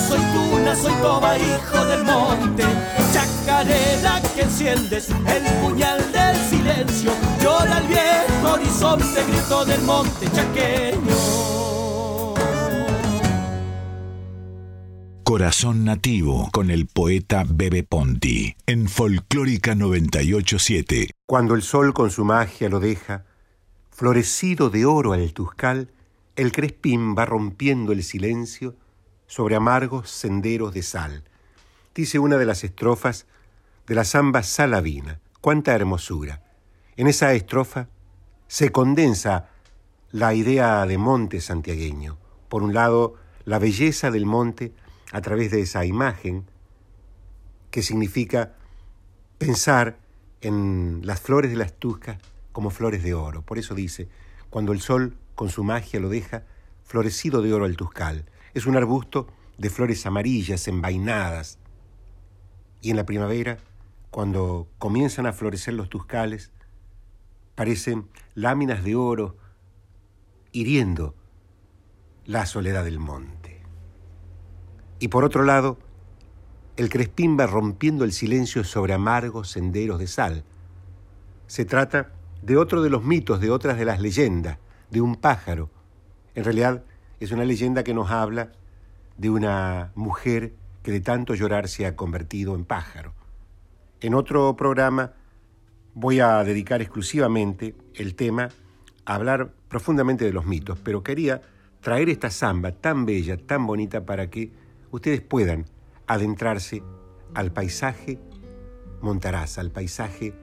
Soy 0.06 0.20
tuna, 0.20 0.74
soy 0.74 0.92
toba, 0.94 1.38
hijo 1.38 1.84
del 1.86 2.04
monte. 2.04 2.64
Chacarera 3.12 4.22
que 4.34 4.42
enciendes 4.42 5.10
el 5.10 5.42
puñal 5.60 6.00
del 6.12 6.36
silencio. 6.48 7.12
Llora 7.42 7.78
el 7.78 7.88
viejo 7.88 8.52
horizonte, 8.52 9.24
grito 9.28 9.64
del 9.64 9.82
monte 9.82 10.26
chaqueño. 10.32 11.16
Corazón 15.24 15.84
Nativo 15.84 16.48
con 16.52 16.70
el 16.70 16.86
poeta 16.86 17.44
Bebe 17.48 17.82
Ponti 17.82 18.54
en 18.66 18.88
Folclórica 18.88 19.74
987. 19.74 21.10
Cuando 21.26 21.54
el 21.56 21.62
sol 21.62 21.92
con 21.92 22.12
su 22.12 22.24
magia 22.24 22.68
lo 22.68 22.78
deja, 22.78 23.24
florecido 23.90 24.70
de 24.70 24.86
oro 24.86 25.14
al 25.14 25.32
tuscal, 25.32 25.90
el 26.36 26.52
crespín 26.52 27.16
va 27.18 27.24
rompiendo 27.24 27.92
el 27.92 28.04
silencio 28.04 28.76
sobre 29.26 29.56
amargos 29.56 30.10
senderos 30.10 30.72
de 30.74 30.82
sal. 30.82 31.24
Dice 31.94 32.18
una 32.18 32.36
de 32.36 32.46
las 32.46 32.64
estrofas 32.64 33.26
de 33.86 33.94
la 33.94 34.04
samba 34.04 34.42
salavina. 34.42 35.20
Cuánta 35.40 35.74
hermosura. 35.74 36.42
En 36.96 37.06
esa 37.06 37.32
estrofa 37.32 37.88
se 38.48 38.72
condensa 38.72 39.48
la 40.10 40.34
idea 40.34 40.86
de 40.86 40.98
monte 40.98 41.40
santiagueño. 41.40 42.18
Por 42.48 42.62
un 42.62 42.74
lado, 42.74 43.14
la 43.44 43.58
belleza 43.58 44.10
del 44.10 44.26
monte 44.26 44.72
a 45.12 45.20
través 45.20 45.50
de 45.50 45.60
esa 45.60 45.84
imagen 45.84 46.46
que 47.70 47.82
significa 47.82 48.54
pensar 49.38 49.98
en 50.40 51.02
las 51.04 51.20
flores 51.20 51.50
de 51.50 51.56
las 51.56 51.74
tuscas 51.74 52.18
como 52.52 52.70
flores 52.70 53.02
de 53.02 53.14
oro. 53.14 53.42
Por 53.42 53.58
eso 53.58 53.74
dice, 53.74 54.08
cuando 54.50 54.72
el 54.72 54.80
sol 54.80 55.16
con 55.34 55.50
su 55.50 55.62
magia 55.64 56.00
lo 56.00 56.08
deja 56.08 56.44
florecido 56.84 57.42
de 57.42 57.52
oro 57.52 57.66
al 57.66 57.76
tuscal. 57.76 58.24
Es 58.56 58.64
un 58.64 58.74
arbusto 58.74 59.26
de 59.58 59.68
flores 59.68 60.06
amarillas, 60.06 60.66
envainadas. 60.66 61.58
Y 62.80 62.88
en 62.88 62.96
la 62.96 63.04
primavera, 63.04 63.58
cuando 64.10 64.66
comienzan 64.78 65.26
a 65.26 65.34
florecer 65.34 65.74
los 65.74 65.90
tuscales, 65.90 66.52
parecen 67.54 68.08
láminas 68.34 68.82
de 68.82 68.96
oro 68.96 69.36
hiriendo 70.52 71.14
la 72.24 72.46
soledad 72.46 72.84
del 72.84 72.98
monte. 72.98 73.60
Y 75.00 75.08
por 75.08 75.24
otro 75.24 75.42
lado, 75.42 75.76
el 76.78 76.88
crespín 76.88 77.38
va 77.38 77.46
rompiendo 77.46 78.04
el 78.04 78.12
silencio 78.12 78.64
sobre 78.64 78.94
amargos 78.94 79.50
senderos 79.50 79.98
de 79.98 80.06
sal. 80.06 80.44
Se 81.46 81.66
trata 81.66 82.10
de 82.40 82.56
otro 82.56 82.80
de 82.80 82.88
los 82.88 83.04
mitos, 83.04 83.38
de 83.38 83.50
otras 83.50 83.76
de 83.76 83.84
las 83.84 84.00
leyendas, 84.00 84.56
de 84.90 85.02
un 85.02 85.16
pájaro. 85.16 85.68
En 86.34 86.44
realidad 86.44 86.84
es 87.20 87.33
una 87.33 87.44
leyenda 87.44 87.85
que 87.85 87.94
nos 87.94 88.11
habla 88.11 88.52
de 89.16 89.31
una 89.31 89.92
mujer 89.94 90.52
que 90.83 90.92
de 90.92 91.00
tanto 91.00 91.35
llorar 91.35 91.68
se 91.68 91.87
ha 91.87 91.96
convertido 91.96 92.55
en 92.55 92.64
pájaro. 92.64 93.12
En 94.00 94.14
otro 94.14 94.57
programa 94.57 95.12
voy 95.94 96.20
a 96.20 96.44
dedicar 96.44 96.83
exclusivamente 96.83 97.74
el 97.94 98.14
tema 98.14 98.50
a 99.05 99.14
hablar 99.14 99.52
profundamente 99.68 100.24
de 100.24 100.33
los 100.33 100.46
mitos, 100.46 100.79
pero 100.79 101.02
quería 101.02 101.42
traer 101.81 102.09
esta 102.09 102.31
samba 102.31 102.72
tan 102.72 103.07
bella, 103.07 103.37
tan 103.37 103.66
bonita, 103.66 104.05
para 104.05 104.29
que 104.29 104.52
ustedes 104.90 105.20
puedan 105.22 105.64
adentrarse 106.07 106.83
al 107.35 107.52
paisaje 107.52 108.18
Montaraz, 109.00 109.59
al 109.59 109.70
paisaje 109.70 110.35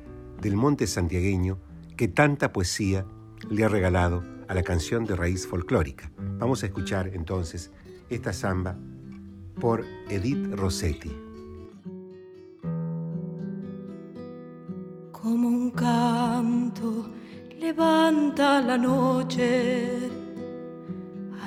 del 0.42 0.56
monte 0.56 0.88
santiagueño 0.88 1.58
que 1.98 2.08
tanta 2.08 2.54
poesía 2.54 3.06
le 3.50 3.64
ha 3.64 3.68
regalado 3.68 4.24
a 4.54 4.56
la 4.56 4.62
canción 4.62 5.04
de 5.04 5.16
raíz 5.16 5.48
folclórica. 5.48 6.12
Vamos 6.38 6.62
a 6.62 6.68
escuchar 6.68 7.08
entonces 7.08 7.72
esta 8.08 8.32
samba 8.32 8.78
por 9.60 9.84
Edith 10.10 10.46
Rossetti. 10.52 11.12
Como 15.12 15.48
un 15.48 15.72
canto 15.72 17.10
levanta 17.60 18.62
la 18.62 18.78
noche, 18.78 20.12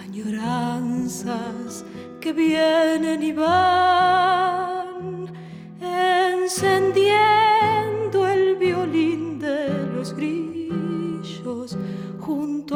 añoranzas 0.02 1.84
que 2.20 2.32
vienen 2.32 3.22
y 3.22 3.32
van, 3.32 5.32
encendiendo 5.80 7.35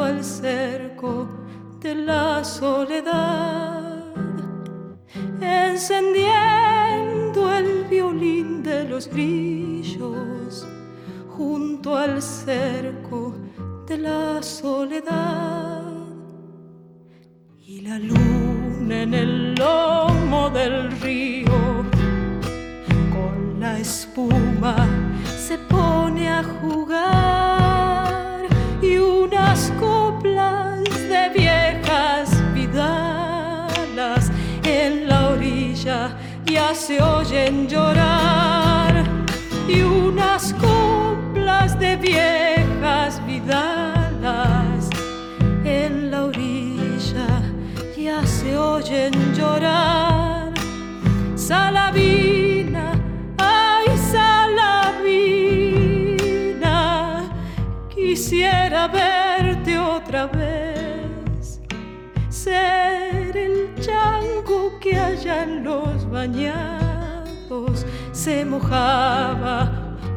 junto 0.00 0.02
al 0.02 0.24
cerco 0.24 1.28
de 1.78 1.94
la 1.94 2.42
soledad, 2.42 4.02
encendiendo 5.42 7.54
el 7.54 7.84
violín 7.84 8.62
de 8.62 8.84
los 8.84 9.08
grillos 9.08 10.66
junto 11.36 11.96
al 11.96 12.22
cerco 12.22 13.34
de 13.86 13.98
la 13.98 14.42
soledad. 14.42 15.82
Y 17.58 17.82
la 17.82 17.98
luna 17.98 19.02
en 19.02 19.12
el 19.12 19.54
lomo 19.54 20.48
del 20.48 20.90
río, 21.02 21.84
con 23.12 23.60
la 23.60 23.78
espuma, 23.78 24.88
se 25.36 25.58
pone 25.58 26.30
a 26.30 26.42
jugar 26.42 27.49
se 36.74 37.02
oyen 37.02 37.68
llorar 37.68 39.04
y 39.68 39.82
unas 39.82 40.54
coplas 40.54 41.78
de 41.78 41.96
viejas 41.96 43.20
vidalas 43.26 44.88
en 45.64 46.10
la 46.10 46.24
orilla 46.26 47.40
ya 47.96 48.26
se 48.26 48.56
oyen 48.56 49.12
llorar. 49.34 50.52
Salavina, 51.34 52.92
ay 53.38 53.86
Salavina, 54.12 55.00
quisiera 57.88 58.88
verte 58.88 59.78
otra 59.78 60.26
vez, 60.26 61.60
ser 62.28 63.36
el 63.36 63.74
chango 63.80 64.39
que 64.80 64.96
allá 64.96 65.44
los 65.44 66.08
bañados 66.10 67.84
se 68.12 68.44
mojaba 68.44 69.70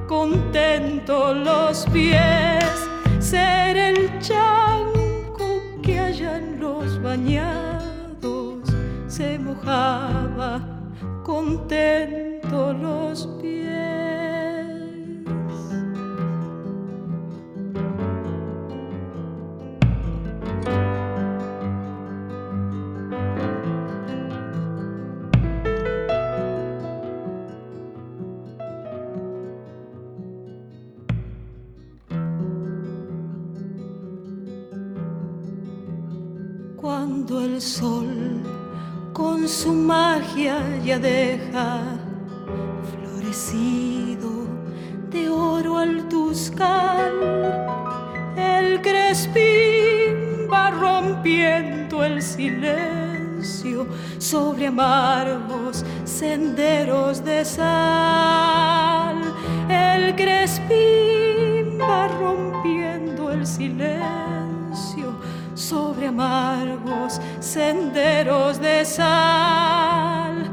contento 0.07 1.33
los 1.33 1.85
pies, 1.91 2.65
ser 3.19 3.75
el 3.75 4.19
chango 4.19 5.59
que 5.81 5.99
allá 5.99 6.39
los 6.59 7.01
bañados 7.01 8.61
se 9.07 9.37
mojaba 9.37 10.61
contento 11.23 12.73
los 12.73 13.27
pies. 13.41 13.62
Sol 37.63 38.41
con 39.13 39.47
su 39.47 39.73
magia 39.73 40.57
ya 40.83 40.99
deja 40.99 41.79
florecido 42.91 44.29
de 45.09 45.29
oro 45.29 45.77
al 45.77 46.09
tuscal. 46.09 47.13
El 48.35 48.81
crespín 48.81 50.49
va 50.51 50.71
rompiendo 50.71 52.03
el 52.03 52.21
silencio 52.21 53.87
sobre 54.17 54.67
amargos 54.67 55.85
senderos 56.03 57.23
de 57.23 57.45
sal. 57.45 59.21
El 59.69 60.13
crespín 60.15 61.79
va 61.79 62.09
rompiendo 62.09 63.31
el 63.31 63.47
silencio 63.47 65.13
sobre 65.55 66.07
amargos 66.07 66.72
senderos 67.53 68.59
de 68.59 68.83
sal, 68.83 70.49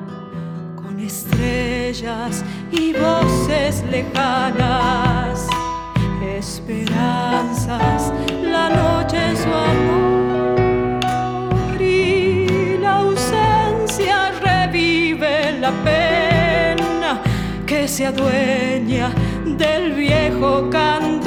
con 0.77 1.01
estrellas 1.01 2.45
y 2.71 2.93
voces 2.93 3.83
lejanas, 3.91 5.49
esperanzas, 6.37 8.13
la 8.43 8.69
noche 8.69 9.17
en 9.17 9.37
su 9.39 9.49
amor 9.73 10.61
y 11.81 12.77
la 12.83 12.99
ausencia 12.99 14.33
revive 14.43 15.59
la 15.59 15.71
pena 15.83 17.23
que 17.65 17.89
se 17.89 18.05
adueña 18.09 19.11
del 19.47 19.95
viejo 19.95 20.69
cantor 20.69 21.20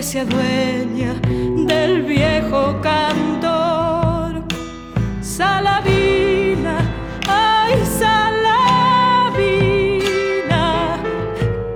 que 0.00 0.06
se 0.06 0.20
adueña 0.20 1.12
del 1.68 2.02
viejo 2.04 2.80
cantor. 2.80 4.42
Salavina, 5.20 6.78
ay 7.28 7.74
Salavina, 7.98 9.36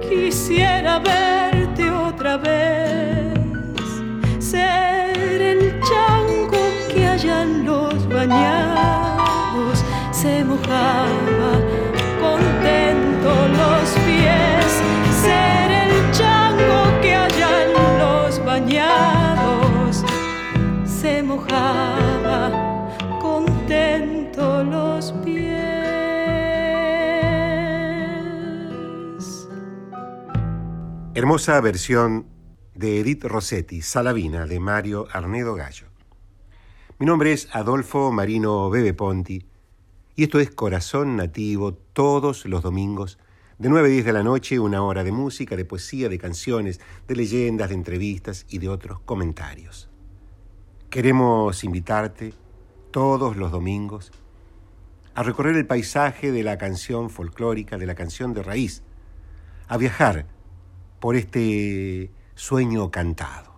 quisiera 0.08 1.00
verte 1.00 1.90
otra 1.90 2.38
vez, 2.38 3.34
ser 4.38 5.42
el 5.42 5.78
chango 5.82 6.62
que 6.94 7.06
allá 7.06 7.42
en 7.42 7.66
los 7.66 8.08
bañados 8.08 9.84
se 10.12 10.42
mojaba 10.44 11.23
Hermosa 31.24 31.58
versión 31.62 32.26
de 32.74 33.00
Edith 33.00 33.24
Rossetti, 33.24 33.80
Salavina, 33.80 34.44
de 34.44 34.60
Mario 34.60 35.06
Arnedo 35.10 35.54
Gallo. 35.54 35.86
Mi 36.98 37.06
nombre 37.06 37.32
es 37.32 37.48
Adolfo 37.50 38.12
Marino 38.12 38.68
Bebe 38.68 38.92
Ponti 38.92 39.46
y 40.16 40.24
esto 40.24 40.38
es 40.38 40.50
Corazón 40.50 41.16
Nativo 41.16 41.72
todos 41.72 42.44
los 42.44 42.62
domingos 42.62 43.18
de 43.56 43.70
9 43.70 43.88
a 43.88 43.90
10 43.90 44.04
de 44.04 44.12
la 44.12 44.22
noche, 44.22 44.58
una 44.58 44.82
hora 44.82 45.02
de 45.02 45.12
música, 45.12 45.56
de 45.56 45.64
poesía, 45.64 46.10
de 46.10 46.18
canciones, 46.18 46.78
de 47.08 47.16
leyendas, 47.16 47.70
de 47.70 47.76
entrevistas 47.76 48.44
y 48.50 48.58
de 48.58 48.68
otros 48.68 49.00
comentarios. 49.00 49.88
Queremos 50.90 51.64
invitarte 51.64 52.34
todos 52.90 53.38
los 53.38 53.50
domingos 53.50 54.12
a 55.14 55.22
recorrer 55.22 55.56
el 55.56 55.66
paisaje 55.66 56.32
de 56.32 56.42
la 56.42 56.58
canción 56.58 57.08
folclórica, 57.08 57.78
de 57.78 57.86
la 57.86 57.94
canción 57.94 58.34
de 58.34 58.42
raíz, 58.42 58.82
a 59.68 59.78
viajar 59.78 60.33
por 61.04 61.16
este 61.16 62.10
sueño 62.34 62.90
cantado. 62.90 63.52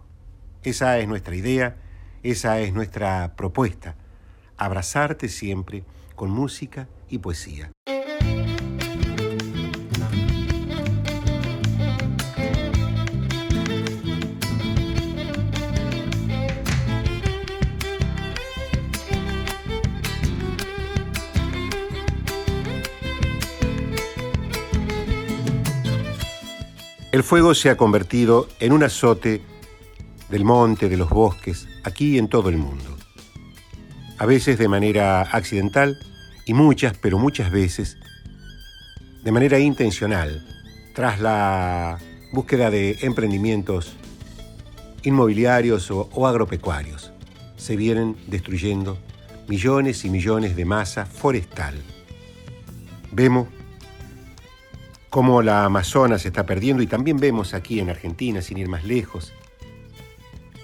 Esa 0.64 0.98
es 0.98 1.06
nuestra 1.06 1.36
idea, 1.36 1.76
esa 2.24 2.58
es 2.58 2.72
nuestra 2.72 3.36
propuesta, 3.36 3.94
abrazarte 4.56 5.28
siempre 5.28 5.84
con 6.16 6.28
música 6.28 6.88
y 7.08 7.18
poesía. 7.18 7.70
El 27.16 27.22
fuego 27.22 27.54
se 27.54 27.70
ha 27.70 27.78
convertido 27.78 28.46
en 28.60 28.72
un 28.74 28.82
azote 28.82 29.40
del 30.28 30.44
monte, 30.44 30.90
de 30.90 30.98
los 30.98 31.08
bosques, 31.08 31.66
aquí 31.82 32.18
en 32.18 32.28
todo 32.28 32.50
el 32.50 32.58
mundo. 32.58 32.94
A 34.18 34.26
veces 34.26 34.58
de 34.58 34.68
manera 34.68 35.22
accidental 35.22 35.96
y 36.44 36.52
muchas, 36.52 36.94
pero 36.98 37.18
muchas 37.18 37.50
veces 37.50 37.96
de 39.24 39.32
manera 39.32 39.58
intencional, 39.58 40.46
tras 40.94 41.18
la 41.18 41.96
búsqueda 42.34 42.70
de 42.70 42.98
emprendimientos 43.00 43.96
inmobiliarios 45.02 45.90
o, 45.90 46.10
o 46.12 46.26
agropecuarios. 46.26 47.14
Se 47.56 47.76
vienen 47.76 48.14
destruyendo 48.26 48.98
millones 49.48 50.04
y 50.04 50.10
millones 50.10 50.54
de 50.54 50.66
masa 50.66 51.06
forestal. 51.06 51.82
Vemos 53.10 53.48
cómo 55.10 55.42
la 55.42 55.64
Amazonas 55.64 56.22
se 56.22 56.28
está 56.28 56.46
perdiendo 56.46 56.82
y 56.82 56.86
también 56.86 57.18
vemos 57.18 57.54
aquí 57.54 57.80
en 57.80 57.90
Argentina, 57.90 58.42
sin 58.42 58.58
ir 58.58 58.68
más 58.68 58.84
lejos, 58.84 59.32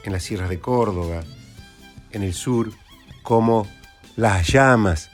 en 0.05 0.12
las 0.12 0.22
sierras 0.22 0.48
de 0.48 0.59
Córdoba, 0.59 1.22
en 2.11 2.22
el 2.22 2.35
sur, 2.35 2.72
cómo 3.22 3.66
las 4.16 4.48
llamas 4.48 5.11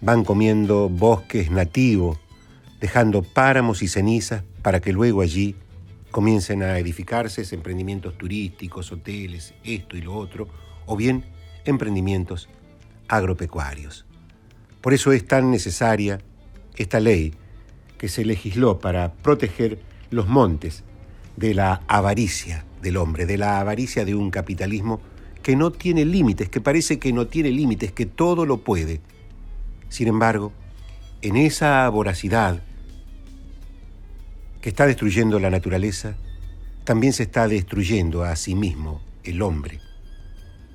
van 0.00 0.24
comiendo 0.24 0.88
bosques 0.88 1.50
nativos, 1.50 2.18
dejando 2.80 3.22
páramos 3.22 3.82
y 3.82 3.88
cenizas 3.88 4.42
para 4.62 4.80
que 4.80 4.92
luego 4.92 5.22
allí 5.22 5.56
comiencen 6.10 6.62
a 6.62 6.78
edificarse 6.78 7.42
emprendimientos 7.54 8.16
turísticos, 8.16 8.92
hoteles, 8.92 9.54
esto 9.64 9.96
y 9.96 10.02
lo 10.02 10.14
otro, 10.14 10.48
o 10.86 10.96
bien 10.96 11.24
emprendimientos 11.64 12.48
agropecuarios. 13.08 14.06
Por 14.80 14.94
eso 14.94 15.12
es 15.12 15.26
tan 15.26 15.50
necesaria 15.50 16.20
esta 16.76 17.00
ley 17.00 17.34
que 17.98 18.08
se 18.08 18.24
legisló 18.24 18.78
para 18.78 19.12
proteger 19.12 19.78
los 20.10 20.28
montes 20.28 20.84
de 21.36 21.54
la 21.54 21.82
avaricia 21.86 22.64
del 22.82 22.96
hombre, 22.96 23.26
de 23.26 23.38
la 23.38 23.60
avaricia 23.60 24.04
de 24.04 24.14
un 24.14 24.30
capitalismo 24.30 25.00
que 25.42 25.56
no 25.56 25.70
tiene 25.70 26.04
límites, 26.04 26.48
que 26.48 26.60
parece 26.60 26.98
que 26.98 27.12
no 27.12 27.26
tiene 27.26 27.50
límites, 27.50 27.92
que 27.92 28.06
todo 28.06 28.46
lo 28.46 28.58
puede. 28.58 29.00
Sin 29.88 30.08
embargo, 30.08 30.52
en 31.22 31.36
esa 31.36 31.88
voracidad 31.88 32.62
que 34.60 34.68
está 34.68 34.86
destruyendo 34.86 35.38
la 35.38 35.50
naturaleza, 35.50 36.16
también 36.84 37.12
se 37.12 37.24
está 37.24 37.48
destruyendo 37.48 38.24
a 38.24 38.34
sí 38.36 38.54
mismo 38.54 39.00
el 39.24 39.42
hombre. 39.42 39.80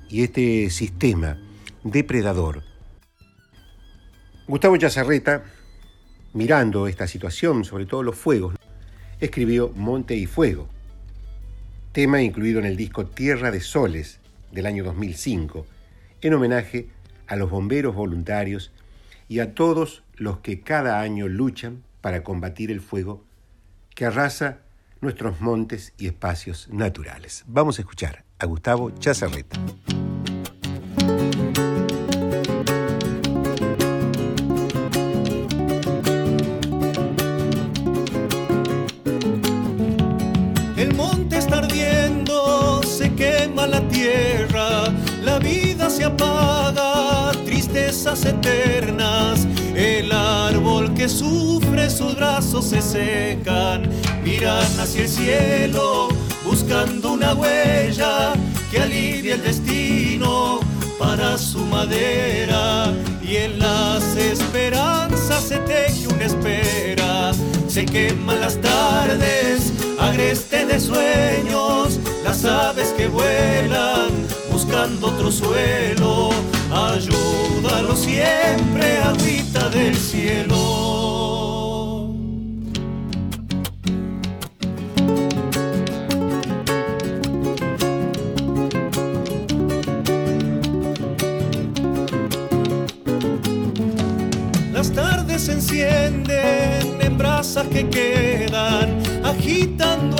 Y 0.08 0.22
este 0.22 0.70
sistema 0.70 1.38
depredador. 1.84 2.62
Gustavo 4.46 4.76
Chazarreta, 4.76 5.44
mirando 6.32 6.86
esta 6.86 7.06
situación, 7.06 7.64
sobre 7.64 7.86
todo 7.86 8.02
los 8.02 8.16
fuegos, 8.16 8.54
escribió 9.20 9.70
Monte 9.76 10.16
y 10.16 10.26
Fuego, 10.26 10.68
tema 11.92 12.22
incluido 12.22 12.58
en 12.58 12.66
el 12.66 12.76
disco 12.76 13.06
Tierra 13.06 13.50
de 13.50 13.60
Soles 13.60 14.18
del 14.50 14.66
año 14.66 14.84
2005, 14.84 15.66
en 16.22 16.34
homenaje 16.34 16.88
a 17.26 17.36
los 17.36 17.50
bomberos 17.50 17.94
voluntarios 17.94 18.72
y 19.28 19.40
a 19.40 19.54
todos 19.54 20.02
los 20.16 20.38
que 20.38 20.60
cada 20.60 21.00
año 21.00 21.28
luchan 21.28 21.82
para 22.00 22.22
combatir 22.22 22.70
el 22.70 22.80
fuego 22.80 23.24
que 23.94 24.06
arrasa 24.06 24.58
nuestros 25.00 25.40
montes 25.40 25.92
y 25.98 26.06
espacios 26.06 26.68
naturales. 26.70 27.44
Vamos 27.46 27.78
a 27.78 27.82
escuchar 27.82 28.24
a 28.38 28.46
Gustavo 28.46 28.90
Chazarreta. 28.90 29.58
Tierra, 44.02 44.84
la 45.22 45.38
vida 45.38 45.88
se 45.88 46.04
apaga, 46.04 47.32
tristezas 47.44 48.24
eternas. 48.24 49.46
El 49.74 50.10
árbol 50.12 50.92
que 50.94 51.08
sufre, 51.08 51.88
sus 51.88 52.16
brazos 52.16 52.64
se 52.66 52.82
secan. 52.82 53.88
miran 54.24 54.80
hacia 54.80 55.02
el 55.02 55.08
cielo 55.08 56.08
buscando 56.44 57.12
una 57.12 57.34
huella 57.34 58.32
que 58.70 58.80
alivie 58.80 59.34
el 59.34 59.42
destino 59.42 60.60
para 60.98 61.38
su 61.38 61.60
madera 61.66 62.92
y 63.22 63.36
en 63.36 63.58
las 63.58 64.04
esperanzas 64.16 65.42
se 65.44 65.58
teje 65.58 66.06
una 66.08 66.24
espera 66.24 67.32
se 67.66 67.84
queman 67.84 68.40
las 68.40 68.56
tardes 68.60 69.72
agreste 69.98 70.66
de 70.66 70.78
sueños 70.78 71.98
las 72.42 72.44
aves 72.44 72.92
que 72.96 73.08
vuelan 73.08 74.10
buscando 74.50 75.08
otro 75.08 75.30
suelo. 75.30 76.30
Ayúdalo 76.70 77.94
siempre 77.96 78.98
agüita 78.98 79.68
del 79.70 79.96
cielo. 79.96 80.80
Se 95.38 95.50
encienden 95.50 97.00
en 97.00 97.18
brasas 97.18 97.66
que 97.66 97.88
quedan, 97.88 99.02
agitando 99.24 100.11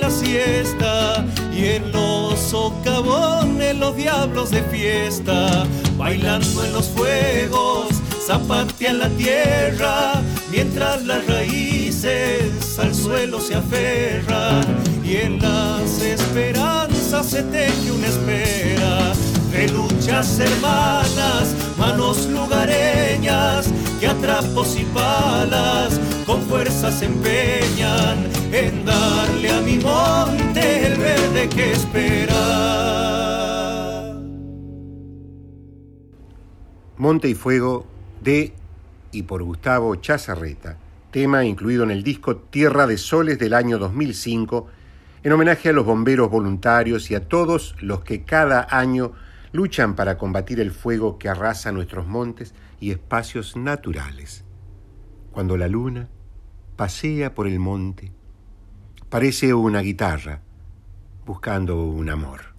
la 0.00 0.10
siesta. 0.10 1.24
Y 1.52 1.66
en 1.76 1.92
los 1.92 2.38
socavones 2.38 3.76
los 3.76 3.96
diablos 3.96 4.50
de 4.50 4.62
fiesta, 4.64 5.66
bailando 5.96 6.64
en 6.64 6.72
los 6.72 6.88
fuegos, 6.88 7.88
zapatean 8.26 8.98
la 8.98 9.08
tierra, 9.10 10.22
mientras 10.50 11.04
las 11.04 11.26
raíces 11.26 12.78
al 12.78 12.94
suelo 12.94 13.40
se 13.40 13.54
aferran. 13.54 14.64
Y 15.04 15.16
en 15.16 15.38
las 15.40 16.02
esperanzas 16.02 17.26
se 17.26 17.42
teje 17.42 17.90
una 17.90 18.06
espera 18.06 19.12
de 19.52 19.68
luchas 19.68 20.38
hermanas, 20.38 21.54
manos 21.78 22.26
lugareñas, 22.26 23.68
que 24.02 24.08
a 24.08 24.40
y 24.80 24.84
palas 24.86 26.00
con 26.26 26.42
fuerza 26.42 26.90
se 26.90 27.04
empeñan 27.04 28.26
en 28.52 28.84
darle 28.84 29.48
a 29.48 29.60
mi 29.60 29.78
monte 29.78 30.88
el 30.88 30.98
verde 30.98 31.48
que 31.48 31.70
espera. 31.70 32.34
Monte 36.96 37.28
y 37.28 37.34
Fuego 37.36 37.86
de 38.20 38.52
y 39.12 39.22
por 39.22 39.44
Gustavo 39.44 39.94
Chazarreta, 39.94 40.78
tema 41.12 41.44
incluido 41.44 41.84
en 41.84 41.92
el 41.92 42.02
disco 42.02 42.38
Tierra 42.38 42.88
de 42.88 42.98
Soles 42.98 43.38
del 43.38 43.54
año 43.54 43.78
2005, 43.78 44.66
en 45.22 45.32
homenaje 45.32 45.68
a 45.68 45.72
los 45.72 45.86
bomberos 45.86 46.28
voluntarios 46.28 47.08
y 47.12 47.14
a 47.14 47.28
todos 47.28 47.76
los 47.80 48.00
que 48.00 48.24
cada 48.24 48.66
año 48.68 49.12
luchan 49.52 49.94
para 49.94 50.18
combatir 50.18 50.58
el 50.58 50.72
fuego 50.72 51.18
que 51.18 51.28
arrasa 51.28 51.70
nuestros 51.70 52.08
montes 52.08 52.52
y 52.82 52.90
espacios 52.90 53.56
naturales. 53.56 54.44
Cuando 55.30 55.56
la 55.56 55.68
luna 55.68 56.08
pasea 56.74 57.32
por 57.32 57.46
el 57.46 57.60
monte, 57.60 58.10
parece 59.08 59.54
una 59.54 59.82
guitarra 59.82 60.42
buscando 61.24 61.84
un 61.84 62.10
amor. 62.10 62.56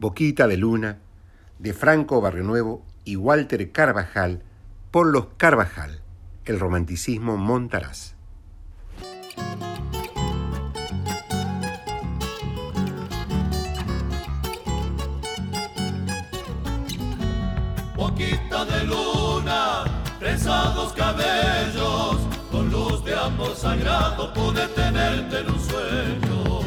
Boquita 0.00 0.48
de 0.48 0.56
Luna, 0.56 0.98
de 1.60 1.72
Franco 1.72 2.20
Barrionuevo 2.20 2.84
y 3.04 3.14
Walter 3.14 3.70
Carvajal, 3.70 4.42
por 4.90 5.06
los 5.06 5.26
Carvajal, 5.36 6.02
el 6.44 6.58
romanticismo 6.58 7.36
Montaraz. 7.36 8.16
De 18.20 18.84
luna, 18.84 19.84
trenzados 20.18 20.92
cabellos, 20.92 22.16
con 22.50 22.70
luz 22.70 23.02
de 23.04 23.14
amor 23.14 23.56
sagrado 23.56 24.32
pude 24.34 24.66
tenerte 24.68 25.38
en 25.38 25.50
un 25.50 25.58
sueño. 25.58 26.60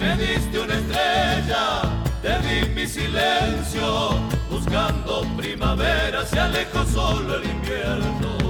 Me 0.00 0.16
diste 0.16 0.58
una 0.58 0.74
estrella, 0.74 1.82
te 2.22 2.38
di 2.40 2.68
mi 2.74 2.86
silencio, 2.88 4.18
buscando 4.50 5.22
primavera 5.36 6.26
se 6.26 6.40
alejó 6.40 6.84
solo 6.86 7.36
el 7.36 7.44
invierno. 7.44 8.45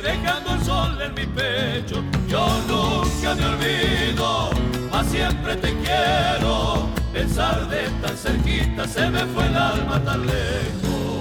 Dejando 0.00 0.54
el 0.54 0.62
sol 0.62 1.00
en 1.00 1.14
mi 1.14 1.26
pecho. 1.26 2.02
Yo 2.28 2.46
nunca 2.68 3.34
me 3.34 3.46
olvido, 3.46 4.50
mas 4.90 5.06
siempre 5.06 5.56
te 5.56 5.72
quiero. 5.82 6.88
Pensar 7.12 7.68
de 7.68 7.88
tan 8.02 8.16
cerquita 8.16 8.86
se 8.86 9.08
me 9.08 9.24
fue 9.26 9.46
el 9.46 9.56
alma 9.56 10.02
tan 10.04 10.26
lejos. 10.26 11.13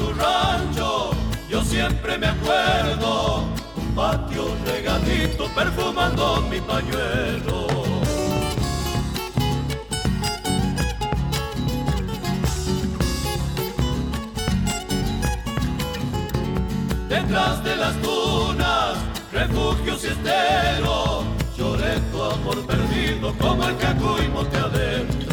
Tu 0.00 0.12
rancho, 0.14 1.10
yo 1.50 1.62
siempre 1.62 2.16
me 2.16 2.28
acuerdo 2.28 3.44
patio 3.94 4.44
regadito 4.64 5.46
perfumando 5.54 6.40
mi 6.50 6.60
pañuelo. 6.60 7.66
Detrás 17.08 17.64
de 17.64 17.76
las 17.76 17.94
dunas, 18.00 18.94
refugios 19.32 20.04
y 20.04 20.06
esteros, 20.06 21.24
lloré 21.58 22.00
tu 22.10 22.22
amor 22.22 22.58
perdido 22.66 23.34
como 23.38 23.68
el 23.68 23.76
caco 23.76 24.16
y 24.22 24.28
monte 24.28 24.56
adentro. 24.56 25.29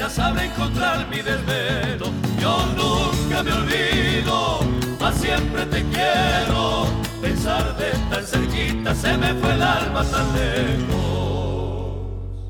Llena 0.00 0.10
sabe 0.10 0.46
encontrar 0.46 1.08
mi 1.08 1.20
desvelo. 1.20 2.06
Yo 2.40 2.66
nunca 2.74 3.42
me 3.42 3.52
olvido, 3.52 4.60
mas 4.98 5.16
siempre 5.16 5.66
te 5.66 5.84
quiero. 5.84 6.86
Pensar 7.20 7.76
de 7.76 7.90
tan 8.08 8.24
cerquita 8.24 8.94
se 8.94 9.18
me 9.18 9.34
fue 9.34 9.52
el 9.52 9.62
alma 9.62 10.04
tan 10.04 10.26
lejos. 10.34 11.00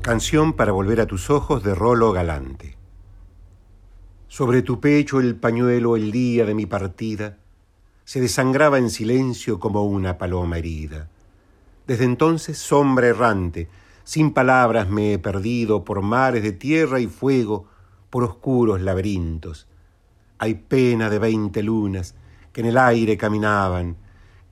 Canción 0.01 0.53
para 0.53 0.71
volver 0.71 1.01
a 1.01 1.05
tus 1.05 1.29
ojos 1.29 1.63
de 1.63 1.75
Rolo 1.75 2.11
Galante. 2.13 2.77
Sobre 4.27 4.61
tu 4.61 4.79
pecho 4.79 5.19
el 5.19 5.35
pañuelo 5.35 5.97
el 5.97 6.11
día 6.11 6.45
de 6.45 6.53
mi 6.53 6.65
partida 6.65 7.37
se 8.05 8.21
desangraba 8.21 8.77
en 8.77 8.89
silencio 8.89 9.59
como 9.59 9.83
una 9.83 10.17
paloma 10.17 10.57
herida. 10.57 11.09
Desde 11.85 12.05
entonces, 12.05 12.57
sombra 12.57 13.07
errante, 13.07 13.67
sin 14.03 14.31
palabras 14.31 14.89
me 14.89 15.13
he 15.13 15.19
perdido 15.19 15.83
por 15.83 16.01
mares 16.01 16.43
de 16.43 16.51
tierra 16.51 16.99
y 16.99 17.07
fuego, 17.07 17.67
por 18.09 18.23
oscuros 18.23 18.81
laberintos. 18.81 19.67
Hay 20.37 20.55
pena 20.55 21.09
de 21.09 21.19
veinte 21.19 21.63
lunas 21.63 22.15
que 22.51 22.61
en 22.61 22.67
el 22.67 22.77
aire 22.77 23.17
caminaban. 23.17 23.95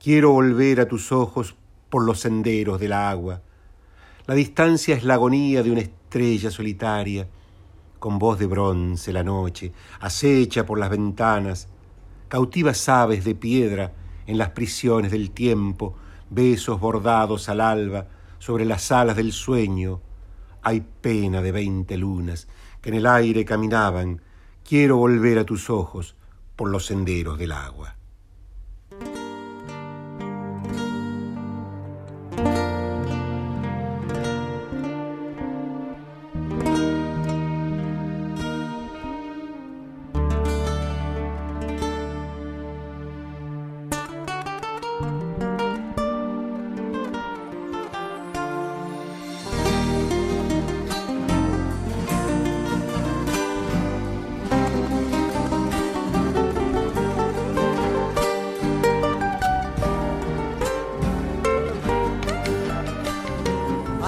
Quiero 0.02 0.32
volver 0.32 0.80
a 0.80 0.88
tus 0.88 1.12
ojos 1.12 1.56
por 1.88 2.04
los 2.04 2.20
senderos 2.20 2.80
del 2.80 2.92
agua. 2.92 3.42
La 4.26 4.34
distancia 4.34 4.94
es 4.94 5.04
la 5.04 5.14
agonía 5.14 5.62
de 5.62 5.70
una 5.70 5.80
estrella 5.80 6.50
solitaria. 6.50 7.28
Con 7.98 8.18
voz 8.18 8.38
de 8.38 8.46
bronce 8.46 9.12
la 9.12 9.24
noche 9.24 9.72
acecha 10.00 10.64
por 10.64 10.78
las 10.78 10.90
ventanas. 10.90 11.68
Cautivas 12.28 12.88
aves 12.88 13.24
de 13.24 13.34
piedra 13.34 13.92
en 14.26 14.38
las 14.38 14.50
prisiones 14.50 15.10
del 15.10 15.32
tiempo 15.32 15.96
besos 16.30 16.80
bordados 16.80 17.48
al 17.48 17.60
alba 17.60 18.06
sobre 18.40 18.64
las 18.64 18.90
alas 18.90 19.14
del 19.14 19.30
sueño. 19.30 20.00
Hay 20.62 20.80
pena 20.80 21.40
de 21.40 21.52
veinte 21.52 21.96
lunas 21.96 22.48
que 22.80 22.88
en 22.88 22.96
el 22.96 23.06
aire 23.06 23.44
caminaban. 23.44 24.20
Quiero 24.68 24.96
volver 24.96 25.38
a 25.38 25.44
tus 25.44 25.70
ojos 25.70 26.16
por 26.56 26.68
los 26.70 26.86
senderos 26.86 27.38
del 27.38 27.52
agua. 27.52 27.99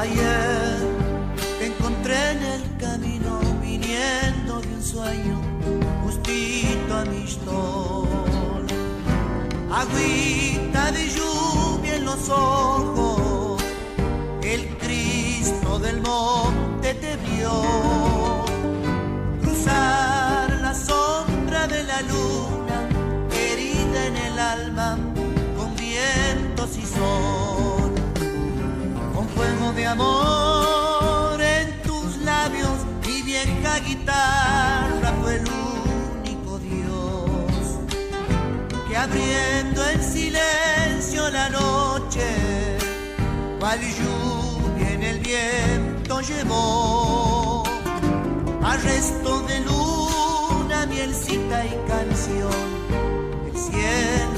Ayer 0.02 0.78
te 1.60 1.66
encontré 1.66 2.32
en 2.32 2.42
el 2.42 2.76
camino 2.76 3.38
viniendo 3.62 4.60
de 4.60 4.74
un 4.74 4.82
sueño 4.82 5.40
justito 6.02 6.92
a 6.92 7.04
mi 7.04 7.18
historia. 7.18 8.76
Agüita 9.70 10.90
de 10.90 11.08
lluvia 11.08 11.94
en 11.98 12.04
los 12.04 12.28
ojos, 12.30 13.62
el 14.42 14.76
Cristo 14.78 15.78
del 15.78 16.00
monte 16.00 16.94
te 16.94 17.16
vio. 17.18 17.62
Cruzar 19.40 20.50
la 20.62 20.74
sombra 20.74 21.68
de 21.68 21.84
la 21.84 22.02
luna, 22.02 22.78
herida 23.30 24.06
en 24.08 24.16
el 24.16 24.38
alma, 24.40 24.98
con 25.56 25.76
vientos 25.76 26.76
y 26.76 26.86
sol 26.86 27.41
de 29.74 29.86
amor 29.86 31.40
en 31.40 31.82
tus 31.82 32.16
labios, 32.18 32.70
mi 33.06 33.22
vieja 33.22 33.78
guitarra 33.80 35.12
fue 35.20 35.36
el 35.36 35.44
único 36.20 36.58
Dios 36.58 37.78
que 38.88 38.96
abriendo 38.96 39.88
en 39.88 40.02
silencio 40.02 41.30
la 41.30 41.48
noche, 41.48 42.26
cual 43.58 43.80
lluvia 43.80 44.92
en 44.92 45.02
el 45.02 45.18
viento 45.20 46.20
llevó 46.20 47.62
a 48.62 48.76
resto 48.76 49.40
de 49.42 49.60
luna, 49.60 50.86
mielcita 50.86 51.64
y 51.64 51.74
canción, 51.88 52.52
el 53.46 53.58
cielo 53.58 54.31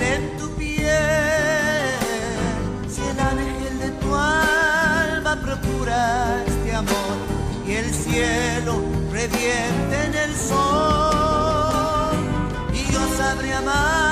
en 0.00 0.36
tu 0.38 0.50
piel. 0.54 0.88
Si 2.88 3.02
el 3.02 3.20
ángel 3.20 3.78
de 3.78 3.90
tu 4.00 4.14
alma 4.14 5.40
procura 5.42 6.42
este 6.46 6.74
amor 6.74 7.16
y 7.66 7.72
el 7.72 7.92
cielo 7.92 8.80
reviente 9.10 10.04
en 10.06 10.14
el 10.14 10.34
sol, 10.36 12.16
y 12.72 12.92
yo 12.92 13.00
sabré 13.16 13.54
amar. 13.54 14.11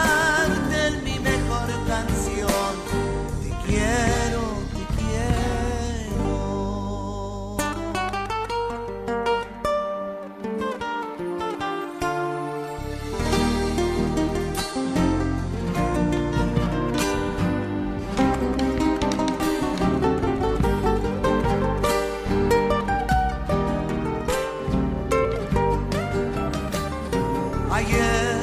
Ayer 27.80 28.36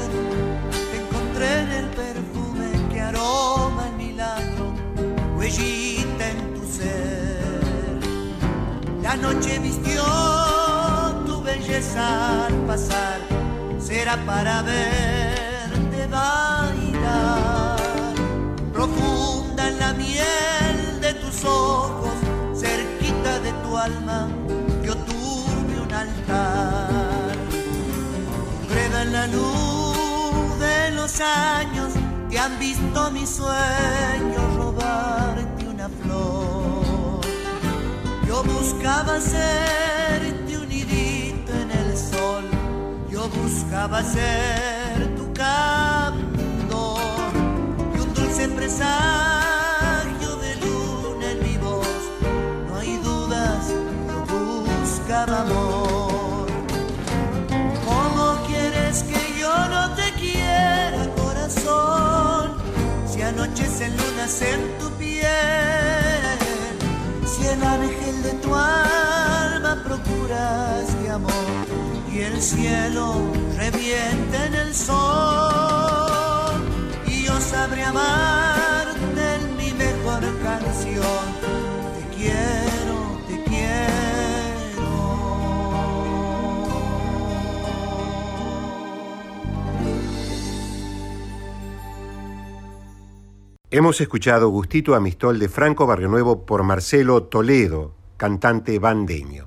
encontré 0.99 1.59
en 1.61 1.71
el 1.71 1.85
perfume 1.89 2.71
que 2.91 2.99
aroma 2.99 3.85
el 3.89 3.93
milagro, 3.93 4.73
huellita 5.37 6.29
en 6.31 6.55
tu 6.55 6.65
ser. 6.65 7.99
La 9.03 9.15
noche 9.15 9.59
vistió 9.59 10.03
tu 11.27 11.39
belleza 11.43 12.47
al 12.47 12.55
pasar, 12.65 13.19
será 13.77 14.17
para 14.25 14.63
verte 14.63 16.07
bailar. 16.07 17.77
Profunda 18.73 19.67
en 19.67 19.77
la 19.77 19.93
miel 19.93 20.99
de 20.99 21.13
tus 21.13 21.45
ojos, 21.45 22.15
cerquita 22.55 23.39
de 23.41 23.51
tu 23.63 23.77
alma, 23.77 24.29
yo 24.83 24.95
tuve 24.95 25.79
un 25.79 25.93
altar 25.93 26.86
la 29.11 29.27
luz 29.27 30.59
de 30.59 30.91
los 30.91 31.21
años 31.21 31.93
te 32.29 32.39
han 32.39 32.59
visto 32.59 33.11
mis 33.11 33.29
sueños 33.29 34.55
robarte 34.55 35.67
una 35.67 35.89
flor. 35.89 37.21
Yo 38.27 38.43
buscaba 38.43 39.19
serte 39.21 40.57
un 40.57 40.67
nidito 40.67 41.53
en 41.53 41.71
el 41.71 41.97
sol, 41.97 42.43
yo 43.09 43.29
buscaba 43.29 44.03
ser 44.03 45.15
tu 45.15 45.31
candor 45.33 46.99
y 47.95 47.99
un 47.99 48.13
dulce 48.13 48.49
presagio 48.49 50.35
de 50.37 50.55
luna 50.57 51.31
en 51.31 51.43
mi 51.43 51.57
voz. 51.57 51.87
No 52.67 52.75
hay 52.75 52.97
dudas, 52.97 53.69
yo 53.69 54.25
buscaba 54.25 55.41
amor. 55.41 55.86
Cien 63.77 63.95
lunas 63.95 64.41
en 64.41 64.77
tu 64.79 64.89
piel, 64.97 65.27
si 67.27 67.45
el 67.45 67.61
ángel 67.61 68.23
de 68.23 68.31
tu 68.41 68.55
alma 68.55 69.83
procuras 69.85 70.95
mi 70.99 71.09
amor 71.09 71.67
y 72.11 72.21
el 72.21 72.41
cielo 72.41 73.13
revienta 73.55 74.45
en 74.47 74.55
el 74.55 74.73
sol 74.73 76.55
y 77.05 77.21
yo 77.25 77.39
sabré 77.39 77.83
amarte 77.83 79.35
en 79.35 79.57
mi 79.57 79.71
mejor 79.73 80.23
canción. 80.41 81.27
Te 81.99 82.15
quiero. 82.15 82.66
Hemos 93.69 93.99
escuchado 93.99 94.47
Gustito 94.47 94.95
Amistol 94.95 95.39
de 95.39 95.49
Franco 95.49 95.85
Barrionuevo 95.85 96.45
por 96.45 96.63
Marcelo 96.63 97.23
Toledo, 97.23 97.93
cantante 98.15 98.79
bandeño. 98.79 99.45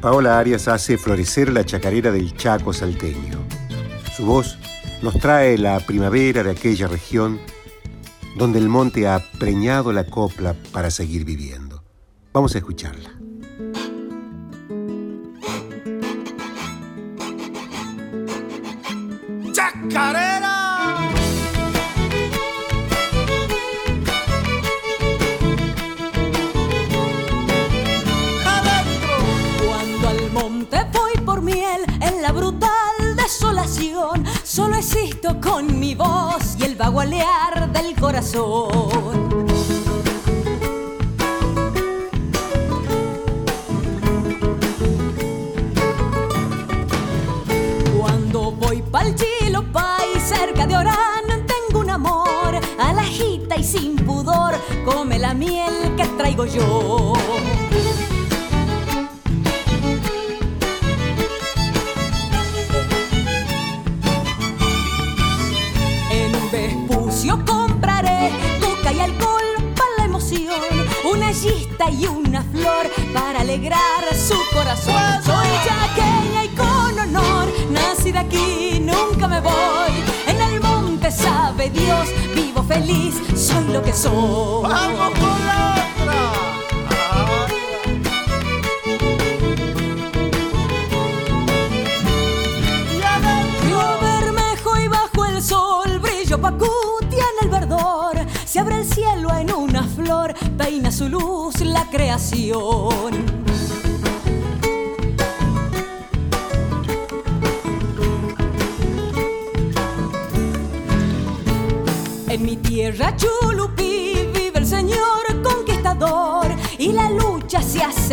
Paola 0.00 0.38
Arias 0.38 0.66
hace 0.66 0.96
florecer 0.96 1.52
la 1.52 1.66
chacarera 1.66 2.10
del 2.10 2.34
Chaco 2.34 2.72
salteño. 2.72 3.38
Su 4.16 4.24
voz 4.24 4.56
nos 5.02 5.18
trae 5.18 5.58
la 5.58 5.78
primavera 5.80 6.42
de 6.42 6.52
aquella 6.52 6.88
región 6.88 7.38
donde 8.36 8.58
el 8.58 8.68
monte 8.68 9.06
ha 9.06 9.20
preñado 9.38 9.92
la 9.92 10.04
copla 10.04 10.54
para 10.72 10.90
seguir 10.90 11.24
viviendo. 11.24 11.82
Vamos 12.32 12.54
a 12.54 12.58
escucharla. 12.58 13.11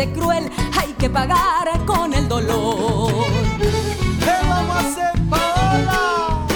Cruel, 0.08 0.50
hay 0.78 0.92
que 0.94 1.10
pagar 1.10 1.84
con 1.84 2.14
el 2.14 2.26
dolor. 2.28 3.12
¿Qué 4.24 4.34
vamos 4.48 4.76
a 4.76 4.78
hacer, 4.80 5.12
Paola? 5.28 6.46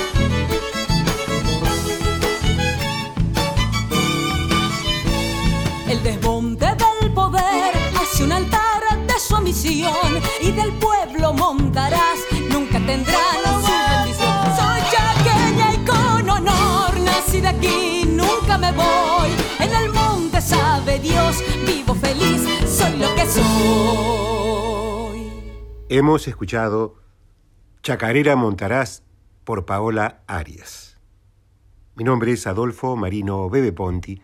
El 5.88 6.03
desmonte 6.03 6.66
del 6.66 7.12
poder 7.12 7.74
hace 8.01 8.24
un 8.24 8.32
altar 8.32 8.82
de 9.07 9.20
su 9.20 9.38
misión 9.42 10.20
y 10.40 10.51
del 10.53 10.72
pueblo 10.74 11.34
montarás, 11.34 12.18
nunca 12.51 12.78
tendrán 12.86 13.43
Hemos 25.89 26.26
escuchado 26.26 26.97
Chacarera 27.82 28.35
Montarás 28.35 29.05
por 29.45 29.64
Paola 29.64 30.22
Arias. 30.26 30.99
Mi 31.95 32.03
nombre 32.03 32.32
es 32.32 32.47
Adolfo 32.49 32.97
Marino 32.97 33.49
Bebe 33.49 33.72
Ponti 33.72 34.20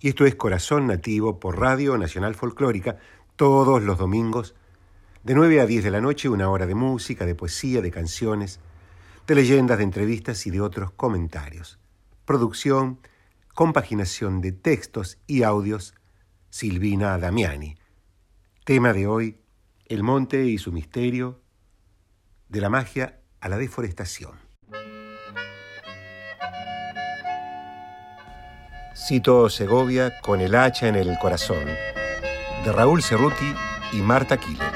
y 0.00 0.08
esto 0.08 0.26
es 0.26 0.34
Corazón 0.34 0.86
Nativo 0.86 1.40
por 1.40 1.58
Radio 1.58 1.96
Nacional 1.96 2.34
Folclórica 2.34 2.98
todos 3.36 3.82
los 3.82 3.96
domingos 3.96 4.54
de 5.22 5.34
9 5.34 5.60
a 5.60 5.66
10 5.66 5.84
de 5.84 5.90
la 5.90 6.00
noche, 6.00 6.28
una 6.28 6.50
hora 6.50 6.66
de 6.66 6.74
música, 6.74 7.24
de 7.24 7.34
poesía, 7.34 7.80
de 7.80 7.90
canciones, 7.90 8.60
de 9.26 9.34
leyendas, 9.34 9.78
de 9.78 9.84
entrevistas 9.84 10.46
y 10.46 10.50
de 10.50 10.60
otros 10.60 10.90
comentarios. 10.90 11.78
Producción, 12.24 12.98
compaginación 13.54 14.40
de 14.40 14.52
textos 14.52 15.18
y 15.26 15.42
audios, 15.44 15.94
Silvina 16.50 17.16
Damiani. 17.16 17.77
Tema 18.68 18.92
de 18.92 19.06
hoy, 19.06 19.40
el 19.86 20.02
monte 20.02 20.44
y 20.44 20.58
su 20.58 20.72
misterio, 20.72 21.40
de 22.50 22.60
la 22.60 22.68
magia 22.68 23.18
a 23.40 23.48
la 23.48 23.56
deforestación. 23.56 24.32
Cito 28.94 29.48
Segovia 29.48 30.20
con 30.20 30.42
el 30.42 30.54
hacha 30.54 30.86
en 30.86 30.96
el 30.96 31.18
corazón, 31.18 31.64
de 31.64 32.70
Raúl 32.70 33.02
Cerruti 33.02 33.54
y 33.94 34.02
Marta 34.02 34.36
Killer. 34.36 34.70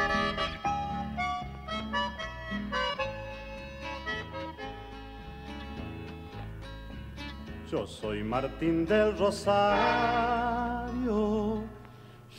Yo 7.70 7.86
soy 7.86 8.24
Martín 8.24 8.86
del 8.86 9.18
Rosario 9.18 10.62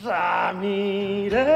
Ramírez, 0.04 1.46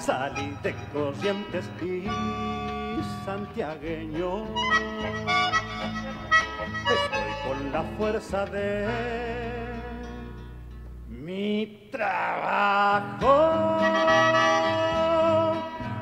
salí 0.00 0.56
de 0.62 0.74
Corrientes 0.92 1.70
y 1.82 2.04
santiagueño 3.24 4.44
estoy 6.92 7.32
con 7.46 7.72
la 7.72 7.82
fuerza 7.96 8.44
de 8.46 8.86
mi 11.08 11.88
trabajo. 11.90 13.78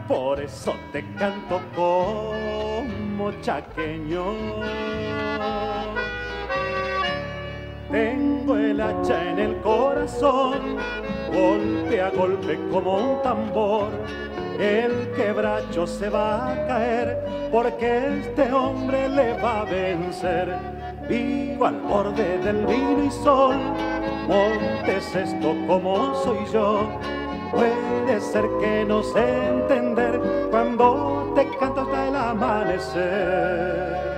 Por 0.09 0.41
eso 0.41 0.75
te 0.93 1.05
canto 1.15 1.61
como 1.75 3.33
chaqueño. 3.41 4.35
Tengo 7.93 8.57
el 8.57 8.81
hacha 8.81 9.31
en 9.31 9.39
el 9.39 9.57
corazón, 9.59 10.79
golpe 11.31 12.01
a 12.01 12.09
golpe 12.09 12.59
como 12.71 12.97
un 12.97 13.23
tambor. 13.23 13.91
El 14.59 15.13
quebracho 15.15 15.87
se 15.87 16.09
va 16.09 16.53
a 16.53 16.67
caer 16.67 17.19
porque 17.53 18.21
este 18.21 18.51
hombre 18.51 19.11
le 19.11 19.35
va 19.43 19.61
a 19.61 19.65
vencer. 19.65 20.57
Vivo 21.07 21.67
al 21.67 21.81
borde 21.83 22.39
del 22.39 22.65
vino 22.65 23.05
y 23.05 23.11
sol, 23.11 23.57
montes 24.27 25.15
esto 25.15 25.55
como 25.67 26.15
soy 26.15 26.47
yo. 26.51 26.89
Puede 27.51 28.21
ser 28.23 28.47
que 28.59 28.87
no 28.87 29.03
entender 29.15 30.19
cuando 30.51 31.31
te 31.35 31.47
canto 31.59 31.83
hasta 31.83 32.09
el 32.09 32.17
amanecer. 32.17 34.12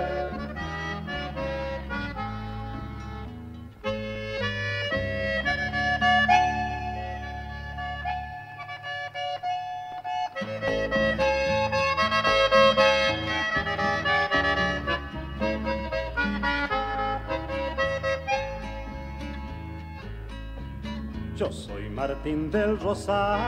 Martín 22.07 22.51
del 22.51 22.79
Rosario 22.81 23.41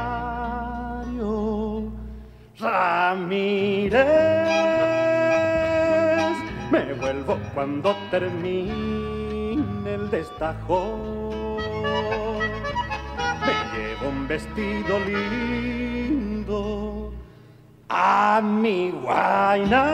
Ramírez. 2.59 4.07
Me 6.70 6.94
vuelvo 6.94 7.38
cuando 7.52 7.94
termine 8.11 9.62
el 9.84 10.09
destajo. 10.11 11.59
Me 13.44 13.57
llevo 13.72 14.09
un 14.09 14.26
vestido 14.26 15.00
lindo 15.00 16.59
a 17.90 18.40
mi 18.42 18.90
guaina 18.90 19.84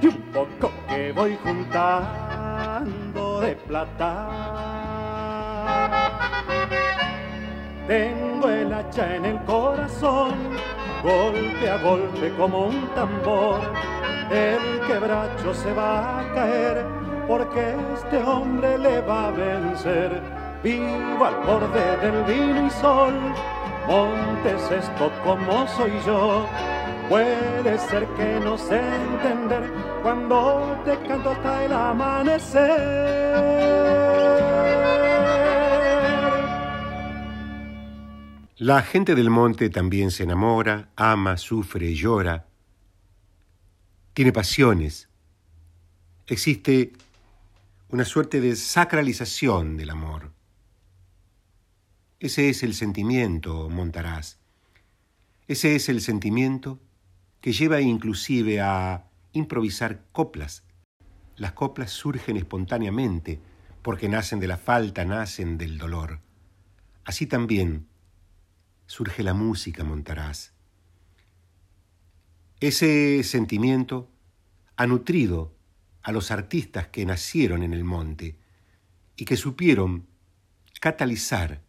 y 0.00 0.06
un 0.06 0.22
poco 0.32 0.70
que 0.88 1.10
voy 1.10 1.36
juntando 1.42 3.40
de 3.40 3.56
plata. 3.56 4.73
Tengo 7.86 8.48
el 8.48 8.72
hacha 8.72 9.14
en 9.16 9.24
el 9.26 9.38
corazón, 9.44 10.32
golpe 11.02 11.70
a 11.70 11.76
golpe 11.78 12.32
como 12.38 12.66
un 12.66 12.88
tambor. 12.94 13.60
El 14.30 14.80
quebracho 14.86 15.52
se 15.52 15.72
va 15.74 16.20
a 16.20 16.34
caer 16.34 16.84
porque 17.28 17.74
este 17.94 18.22
hombre 18.22 18.78
le 18.78 19.00
va 19.02 19.28
a 19.28 19.30
vencer. 19.32 20.22
Vivo 20.62 21.24
al 21.24 21.34
borde 21.44 21.96
del 21.98 22.24
vino 22.24 22.66
y 22.66 22.70
sol, 22.70 23.12
montes 23.86 24.70
esto 24.70 25.10
como 25.22 25.66
soy 25.68 25.92
yo. 26.06 26.46
Puede 27.08 27.78
ser 27.78 28.06
que 28.16 28.40
no 28.40 28.56
sé 28.56 28.80
entender 28.80 29.70
cuando 30.02 30.74
te 30.86 30.96
canto 31.06 31.30
hasta 31.30 31.64
el 31.64 31.72
amanecer. 31.72 33.24
La 38.58 38.82
gente 38.82 39.16
del 39.16 39.30
monte 39.30 39.68
también 39.68 40.12
se 40.12 40.22
enamora, 40.22 40.92
ama, 40.94 41.36
sufre, 41.36 41.92
llora, 41.92 42.46
tiene 44.12 44.30
pasiones. 44.30 45.08
Existe 46.28 46.92
una 47.88 48.04
suerte 48.04 48.40
de 48.40 48.54
sacralización 48.54 49.76
del 49.76 49.90
amor. 49.90 50.30
Ese 52.20 52.48
es 52.48 52.62
el 52.62 52.74
sentimiento, 52.74 53.68
Montaraz. 53.70 54.38
Ese 55.48 55.74
es 55.74 55.88
el 55.88 56.00
sentimiento 56.00 56.78
que 57.40 57.52
lleva 57.52 57.80
inclusive 57.80 58.60
a 58.60 59.10
improvisar 59.32 60.04
coplas. 60.12 60.62
Las 61.34 61.54
coplas 61.54 61.90
surgen 61.90 62.36
espontáneamente 62.36 63.40
porque 63.82 64.08
nacen 64.08 64.38
de 64.38 64.46
la 64.46 64.58
falta, 64.58 65.04
nacen 65.04 65.58
del 65.58 65.76
dolor. 65.76 66.20
Así 67.04 67.26
también 67.26 67.88
surge 68.86 69.22
la 69.22 69.34
música, 69.34 69.84
Montaraz. 69.84 70.52
Ese 72.60 73.22
sentimiento 73.24 74.10
ha 74.76 74.86
nutrido 74.86 75.54
a 76.02 76.12
los 76.12 76.30
artistas 76.30 76.88
que 76.88 77.06
nacieron 77.06 77.62
en 77.62 77.72
el 77.72 77.84
monte 77.84 78.38
y 79.16 79.24
que 79.24 79.36
supieron 79.36 80.06
catalizar 80.80 81.62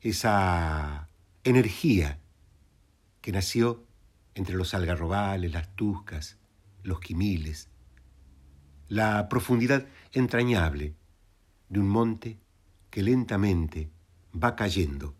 esa 0.00 1.08
energía 1.44 2.18
que 3.20 3.32
nació 3.32 3.86
entre 4.34 4.56
los 4.56 4.74
algarrobales, 4.74 5.52
las 5.52 5.74
tuscas, 5.76 6.38
los 6.82 7.00
quimiles, 7.00 7.68
la 8.88 9.28
profundidad 9.28 9.86
entrañable 10.12 10.94
de 11.68 11.80
un 11.80 11.88
monte 11.88 12.38
que 12.90 13.02
lentamente 13.02 13.90
va 14.34 14.56
cayendo, 14.56 15.14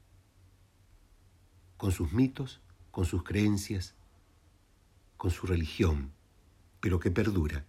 con 1.83 1.91
sus 1.91 2.13
mitos, 2.13 2.61
con 2.93 3.07
sus 3.07 3.25
creencias, 3.25 3.97
con 5.17 5.33
su 5.33 5.49
religión, 5.49 6.13
pero 6.79 7.01
que 7.01 7.11
perdura 7.11 7.65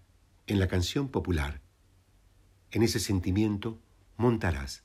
en 0.45 0.59
la 0.59 0.67
canción 0.67 1.07
popular, 1.07 1.61
en 2.69 2.83
ese 2.83 2.99
sentimiento 2.99 3.79
montarás, 4.15 4.83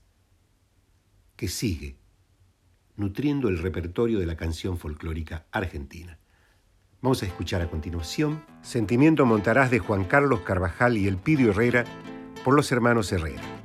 que 1.36 1.48
sigue 1.48 1.98
nutriendo 2.96 3.48
el 3.50 3.58
repertorio 3.58 4.18
de 4.18 4.24
la 4.24 4.38
canción 4.38 4.78
folclórica 4.78 5.44
argentina. 5.52 6.18
Vamos 7.02 7.22
a 7.22 7.26
escuchar 7.26 7.60
a 7.60 7.68
continuación 7.68 8.42
Sentimiento 8.62 9.26
Montarás 9.26 9.70
de 9.70 9.78
Juan 9.78 10.04
Carlos 10.04 10.40
Carvajal 10.40 10.96
y 10.96 11.06
El 11.06 11.18
Pidio 11.18 11.50
Herrera 11.50 11.84
por 12.44 12.54
los 12.54 12.72
hermanos 12.72 13.12
Herrera. 13.12 13.57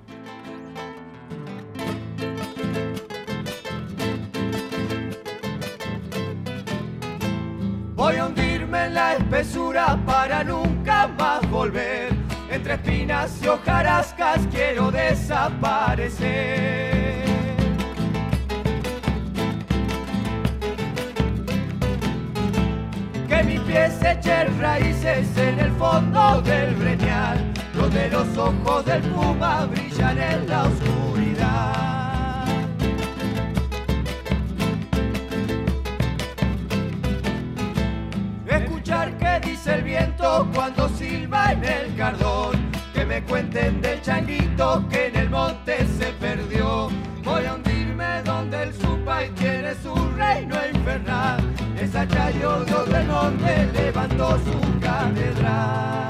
Voy 8.04 8.18
a 8.18 8.26
hundirme 8.26 8.88
en 8.88 8.96
la 8.96 9.14
espesura 9.14 9.98
para 10.06 10.44
nunca 10.44 11.08
más 11.18 11.50
volver. 11.50 12.10
Entre 12.52 12.74
espinas 12.74 13.40
y 13.42 13.48
hojarascas 13.48 14.42
quiero 14.52 14.92
desaparecer. 14.92 17.24
Que 23.30 23.44
mi 23.46 23.58
pies 23.60 23.94
echen 24.04 24.60
raíces 24.60 25.38
en 25.38 25.60
el 25.60 25.72
fondo 25.72 26.42
del 26.42 26.76
breñal, 26.76 27.54
donde 27.74 28.10
los 28.10 28.38
ojos 28.38 28.84
del 28.84 29.02
puma 29.04 29.64
brillan 29.64 30.18
en 30.18 30.50
la 30.50 30.64
oscuridad. 30.64 31.33
Viento 39.94 40.48
cuando 40.54 40.90
silba 40.90 41.52
en 41.52 41.64
el 41.64 41.96
cardón. 41.96 42.72
Que 42.94 43.06
me 43.06 43.22
cuenten 43.24 43.82
del 43.82 44.02
changuito 44.02 44.86
que 44.90 45.08
en 45.08 45.16
el 45.16 45.30
monte 45.30 45.86
se 45.98 46.08
perdió. 46.14 46.90
Voy 47.24 47.46
a 47.46 47.56
hundirme 47.56 48.22
donde 48.24 48.64
el 48.64 48.74
supay 48.74 49.30
tiene 49.32 49.74
su 49.76 49.94
reino 50.18 50.56
infernal. 50.74 51.40
Esa 51.80 52.08
chayo 52.08 52.64
Dios 52.66 52.90
del 52.90 53.08
monte 53.08 53.70
levantó 53.74 54.40
su 54.40 54.80
catedral. 54.80 56.03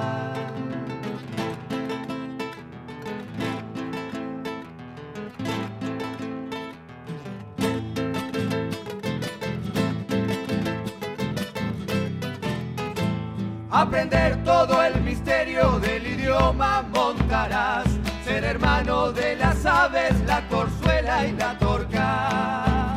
Aprender 13.84 14.42
todo 14.46 14.82
el 14.82 15.02
misterio 15.02 15.78
del 15.80 16.08
idioma 16.08 16.86
montarás. 16.94 17.84
Ser 18.24 18.46
hermano 18.46 19.12
de 19.12 19.36
las 19.36 19.66
aves, 19.66 20.14
la 20.26 20.48
corzuela 20.48 21.28
y 21.28 21.34
la 21.34 21.60
torca. 21.60 22.96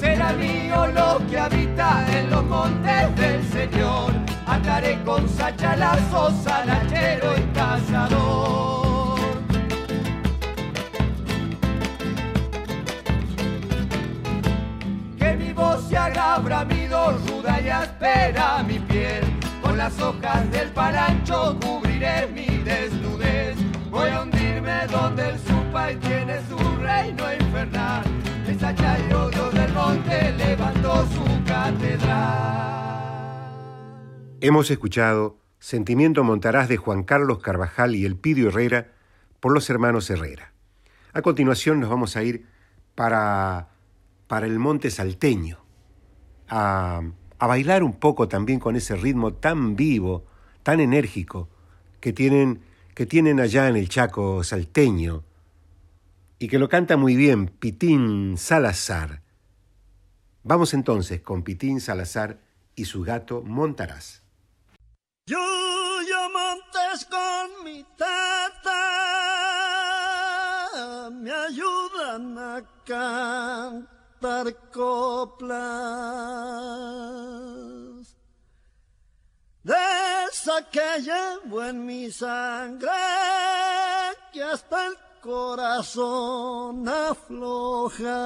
Será 0.00 0.32
mío 0.32 0.88
lo 0.88 1.24
que 1.28 1.38
habita 1.38 2.04
en 2.18 2.30
los 2.30 2.42
montes 2.42 3.16
del 3.16 3.44
Señor. 3.52 4.10
Ataré 4.48 5.00
con 5.04 5.28
sachalazos, 5.28 6.34
y 6.44 7.54
cazador. 7.54 8.81
Se 15.92 15.98
haga 15.98 16.38
bramido, 16.38 17.18
ruda 17.18 17.60
y 17.60 17.68
áspera 17.68 18.62
mi 18.62 18.78
piel. 18.78 19.24
Con 19.60 19.76
las 19.76 20.00
hojas 20.00 20.50
del 20.50 20.70
palancho 20.70 21.58
cubriré 21.60 22.28
mi 22.28 22.46
desnudez. 22.64 23.56
Voy 23.90 24.08
a 24.08 24.22
hundirme 24.22 24.86
donde 24.90 25.28
el 25.28 25.38
supay 25.38 25.96
tiene 25.96 26.40
su 26.48 26.56
reino 26.80 27.24
infernal. 27.34 28.04
Esa 28.48 28.74
chayo 28.74 29.28
Dios 29.28 29.52
del 29.52 29.72
monte 29.74 30.32
levantó 30.32 31.06
su 31.08 31.24
catedral. 31.44 32.88
Hemos 34.40 34.70
escuchado 34.70 35.36
Sentimiento 35.58 36.24
Montarás 36.24 36.70
de 36.70 36.78
Juan 36.78 37.02
Carlos 37.02 37.40
Carvajal 37.40 37.94
y 37.96 38.06
El 38.06 38.16
Pidio 38.16 38.48
Herrera 38.48 38.92
por 39.40 39.52
los 39.52 39.68
hermanos 39.68 40.08
Herrera. 40.08 40.54
A 41.12 41.20
continuación 41.20 41.80
nos 41.80 41.90
vamos 41.90 42.16
a 42.16 42.22
ir 42.22 42.46
para, 42.94 43.68
para 44.26 44.46
el 44.46 44.58
monte 44.58 44.90
salteño, 44.90 45.61
a, 46.52 47.02
bailar 47.38 47.82
un 47.82 47.94
poco 47.94 48.28
también 48.28 48.60
con 48.60 48.76
ese 48.76 48.94
ritmo 48.94 49.32
tan 49.32 49.74
vivo, 49.74 50.26
tan 50.62 50.80
enérgico 50.80 51.48
que 52.00 52.12
tienen, 52.12 52.62
que 52.94 53.06
tienen 53.06 53.40
allá 53.40 53.68
en 53.68 53.76
el 53.76 53.88
Chaco 53.88 54.44
salteño 54.44 55.24
y 56.38 56.48
que 56.48 56.58
lo 56.58 56.68
canta 56.68 56.96
muy 56.96 57.16
bien 57.16 57.46
Pitín 57.48 58.36
Salazar. 58.36 59.22
Vamos 60.44 60.74
entonces 60.74 61.22
con 61.22 61.42
Pitín 61.42 61.80
Salazar 61.80 62.38
y 62.76 62.84
su 62.84 63.02
gato 63.02 63.42
Montarás. 63.42 64.22
Yo 65.26 65.38
yo 66.08 66.28
montes 66.30 67.06
con 67.06 67.64
mi 67.64 67.84
tata 67.96 68.78
me 71.10 71.32
ayudan 71.32 72.36
a 72.38 72.62
cantar 72.84 73.91
coplas 74.72 75.58
de 79.64 79.74
esa 80.28 80.68
que 80.70 81.00
llevo 81.00 81.62
en 81.64 81.84
mi 81.84 82.10
sangre 82.10 82.90
que 84.32 84.42
hasta 84.42 84.86
el 84.86 84.96
corazón 85.20 86.88
afloja 86.88 88.22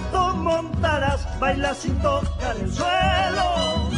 gato 0.00 0.34
montarás, 0.36 1.26
baila 1.38 1.74
sin 1.74 1.96
tocar 2.00 2.56
el 2.56 2.72
suelo. 2.72 3.90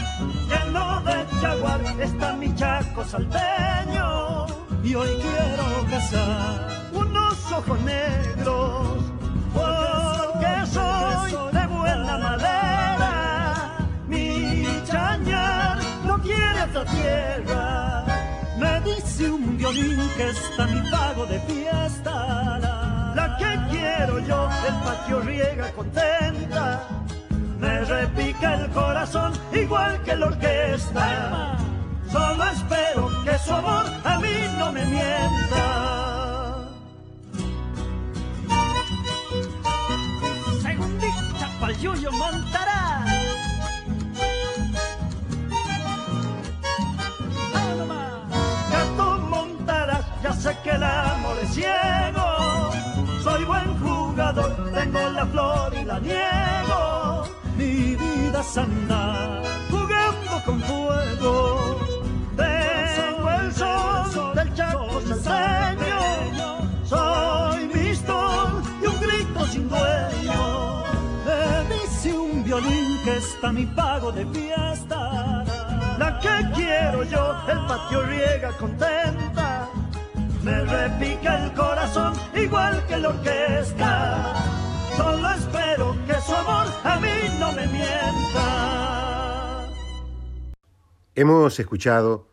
Lleno 0.49 1.01
de 1.03 1.27
jaguar 1.41 1.81
está 2.01 2.33
mi 2.35 2.55
chaco 2.55 3.05
salteño. 3.05 4.47
Y 4.83 4.95
hoy 4.95 5.11
quiero 5.23 5.87
cazar 5.91 6.69
unos 6.93 7.53
ojos 7.53 7.81
negros, 7.83 9.05
porque 9.55 10.67
soy 10.73 11.33
de 11.53 11.67
buena 11.67 12.19
madera. 12.19 13.87
Mi 14.09 14.67
chañar 14.85 15.79
no 16.05 16.19
quiere 16.21 16.63
otra 16.63 16.85
tierra. 16.85 18.05
Me 18.59 18.81
dice 18.81 19.31
un 19.31 19.57
violín 19.57 20.01
que 20.17 20.31
está 20.31 20.67
mi 20.67 20.91
pago 20.91 21.27
de 21.27 21.39
fiesta. 21.41 22.72
Que 23.39 23.59
quiero 23.71 24.19
yo, 24.21 24.49
el 24.69 24.75
patio 24.85 25.21
riega 25.21 25.71
contenta. 25.73 26.81
Me 27.59 27.85
repica 27.85 28.55
el 28.55 28.71
corazón 28.71 29.33
igual 29.53 30.03
que 30.03 30.17
la 30.17 30.27
orquesta. 30.27 31.57
Solo 32.11 32.45
espero 32.45 33.11
que 33.25 33.39
su 33.39 33.53
amor 33.53 33.87
a 34.05 34.19
mí 34.19 34.35
no 34.59 34.73
me 34.73 34.85
mienta. 34.85 35.67
Segundita 40.63 41.47
pa'l 41.61 41.77
Yuyo 41.79 42.11
montará. 42.13 43.05
Gato 48.73 49.19
montarás, 49.31 50.05
ya 50.23 50.33
sé 50.33 50.57
que 50.63 50.71
el 50.71 50.83
amor 50.83 51.37
es 51.43 51.51
ciego. 51.55 52.22
La 55.23 55.29
flor 55.29 55.73
y 55.81 55.85
la 55.85 56.01
niego. 56.01 57.25
Mi 57.57 57.95
vida 57.95 58.41
es 58.41 58.59
andar 58.59 59.43
jugando 59.71 60.33
con 60.45 60.61
fuego. 60.63 61.79
Tengo 62.37 63.31
el 63.31 63.53
sol 63.55 64.35
del 64.35 64.55
Chaco 64.55 65.01
salseño. 65.07 66.03
Soy 66.85 67.67
mistón 67.69 68.63
y 68.83 68.87
un 68.87 69.01
grito 69.01 69.47
sin 69.47 69.69
dueño. 69.69 70.83
Me 71.27 71.75
dice 71.75 72.13
un 72.13 72.43
violín 72.43 72.99
que 73.05 73.19
está 73.19 73.53
mi 73.53 73.67
pago 73.67 74.11
de 74.11 74.27
fiesta. 74.27 75.45
La 75.99 76.19
que 76.21 76.51
quiero 76.57 77.05
yo, 77.05 77.37
el 77.47 77.61
patio 77.67 78.03
riega 78.03 78.51
contenta. 78.59 79.69
Me 80.43 80.65
repica 80.65 81.45
el 81.45 81.53
corazón 81.53 82.13
igual 82.35 82.85
que 82.89 82.97
la 82.97 83.09
orquesta. 83.11 84.62
Solo 84.97 85.31
espero 85.31 85.97
que 86.07 86.15
su 86.21 86.35
amor 86.35 86.67
a 86.85 87.01
mí 87.01 87.09
no 87.39 87.53
me 87.53 87.67
mienta. 87.67 89.69
Hemos 91.15 91.59
escuchado 91.59 92.29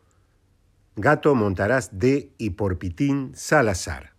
Gato 0.96 1.34
Montarás 1.34 1.98
de 1.98 2.32
y 2.38 2.50
por 2.50 2.78
Pitín 2.78 3.32
Salazar. 3.34 4.12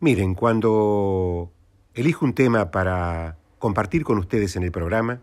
Miren, 0.00 0.34
cuando 0.34 1.52
elijo 1.94 2.24
un 2.24 2.34
tema 2.34 2.70
para 2.70 3.38
compartir 3.58 4.04
con 4.04 4.18
ustedes 4.18 4.56
en 4.56 4.64
el 4.64 4.72
programa, 4.72 5.20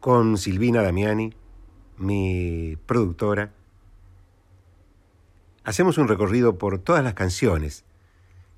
con 0.00 0.36
Silvina 0.36 0.82
Damiani, 0.82 1.32
mi 1.96 2.76
productora, 2.86 3.52
hacemos 5.64 5.98
un 5.98 6.08
recorrido 6.08 6.58
por 6.58 6.78
todas 6.78 7.02
las 7.02 7.14
canciones 7.14 7.84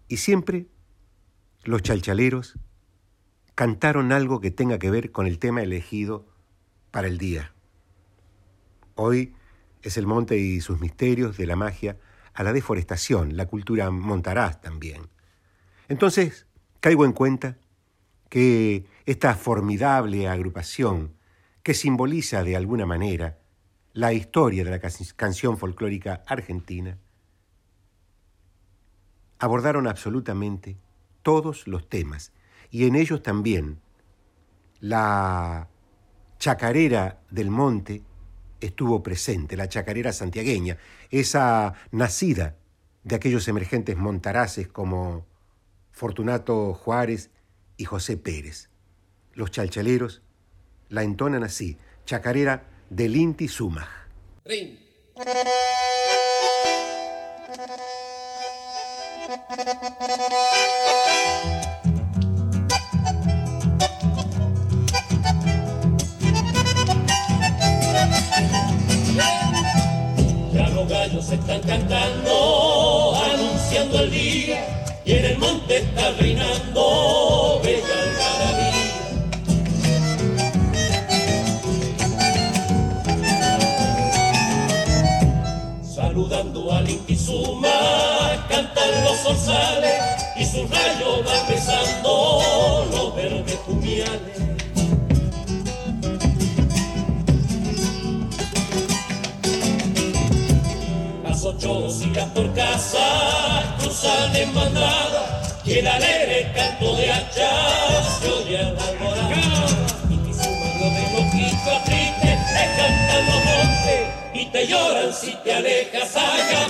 y 0.08 0.18
siempre 0.18 0.66
los 1.64 1.82
chalchaleros 1.82 2.58
cantaron 3.54 4.12
algo 4.12 4.40
que 4.40 4.50
tenga 4.50 4.78
que 4.78 4.90
ver 4.90 5.12
con 5.12 5.26
el 5.26 5.38
tema 5.38 5.62
elegido 5.62 6.26
para 6.90 7.08
el 7.08 7.18
día. 7.18 7.52
Hoy 8.94 9.34
es 9.82 9.96
el 9.96 10.06
monte 10.06 10.36
y 10.38 10.60
sus 10.60 10.80
misterios 10.80 11.36
de 11.36 11.46
la 11.46 11.56
magia 11.56 11.98
a 12.32 12.42
la 12.42 12.52
deforestación, 12.52 13.36
la 13.36 13.46
cultura 13.46 13.90
montaraz 13.90 14.60
también. 14.60 15.08
Entonces, 15.88 16.46
caigo 16.80 17.04
en 17.04 17.12
cuenta 17.12 17.58
que 18.28 18.86
esta 19.06 19.34
formidable 19.34 20.28
agrupación 20.28 21.14
que 21.62 21.74
simboliza 21.74 22.42
de 22.42 22.56
alguna 22.56 22.86
manera 22.86 23.38
la 23.92 24.12
historia 24.12 24.64
de 24.64 24.70
la 24.70 24.80
canción 25.16 25.56
folclórica 25.56 26.24
argentina, 26.26 26.98
abordaron 29.38 29.86
absolutamente 29.86 30.76
todos 31.24 31.66
los 31.66 31.88
temas 31.88 32.30
y 32.70 32.86
en 32.86 32.94
ellos 32.94 33.22
también 33.22 33.80
la 34.78 35.68
chacarera 36.38 37.20
del 37.30 37.50
monte 37.50 38.02
estuvo 38.60 39.02
presente, 39.02 39.56
la 39.56 39.68
chacarera 39.68 40.12
santiagueña, 40.12 40.78
esa 41.10 41.74
nacida 41.90 42.56
de 43.02 43.16
aquellos 43.16 43.48
emergentes 43.48 43.96
montaraces 43.96 44.68
como 44.68 45.26
Fortunato 45.90 46.74
Juárez 46.74 47.30
y 47.76 47.84
José 47.84 48.16
Pérez. 48.16 48.68
Los 49.32 49.50
chalchaleros 49.50 50.22
la 50.88 51.02
entonan 51.02 51.44
así, 51.44 51.78
chacarera 52.04 52.64
del 52.90 53.16
Inti 53.16 53.48
Sumaj. 53.48 53.88
los 71.24 71.32
están 71.32 71.60
cantando, 71.62 73.14
anunciando 73.32 74.00
el 74.00 74.10
día, 74.10 74.84
y 75.04 75.12
en 75.12 75.24
el 75.24 75.38
monte 75.38 75.78
está 75.78 76.10
reinando 76.12 77.60
bella 77.62 77.94
algarabía. 78.02 78.84
Saludando 85.82 86.72
al 86.72 86.90
Intizuma, 86.90 88.46
cantan 88.48 89.04
los 89.04 89.16
zorzales, 89.18 89.94
y 90.36 90.44
sus 90.44 90.68
rayos 90.70 91.24
van 91.24 91.48
besando 91.48 92.86
los 92.90 93.14
verdes 93.14 93.56
pumiales. 93.66 94.43
Ocho 101.66 101.88
sigas 101.88 102.28
por 102.30 102.52
casa 102.52 103.76
cruzan 103.78 104.36
en 104.36 104.54
bandada 104.54 105.42
y 105.64 105.78
el 105.78 105.86
alegre 105.86 106.52
canto 106.54 106.94
de 106.94 107.10
hacha 107.10 107.48
se 108.20 108.28
oye 108.28 108.58
a 108.58 108.72
la. 108.72 108.82
Y 110.10 110.16
te 110.18 110.32
suman 110.34 110.74
los 110.78 110.92
de 110.92 111.02
loquito 111.14 111.72
triste, 111.86 112.38
te 112.52 112.64
cantan 112.76 113.26
los 113.26 113.40
montes 113.46 114.02
y 114.34 114.46
te 114.46 114.66
lloran 114.66 115.12
si 115.14 115.32
te 115.42 115.54
alejas 115.54 116.16
allá. 116.16 116.66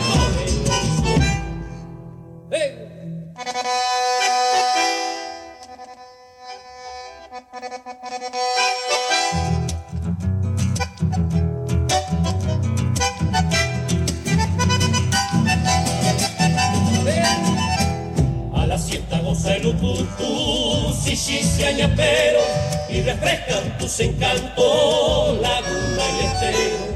Goza 19.45 19.57
el 19.57 19.67
ucutú, 19.67 20.95
si 20.95 21.17
se 21.17 21.67
añapero 21.67 22.41
y 22.89 23.03
refrescan 23.03 23.77
tus 23.79 24.01
encantos, 24.01 25.41
laguna 25.41 26.05
y 26.11 26.25
estero. 26.25 26.95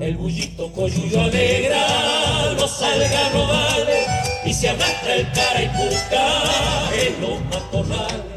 El 0.00 0.16
bullito 0.16 0.72
coyuyo 0.72 1.20
alegra 1.20 2.52
los 2.58 2.82
algarrobales 2.82 4.06
y 4.44 4.54
se 4.54 4.68
arrastra 4.68 5.14
el 5.14 5.32
cara 5.32 5.62
y 5.62 5.68
busca 5.68 6.26
en 6.94 7.20
los 7.20 7.44
matorrales. 7.46 8.33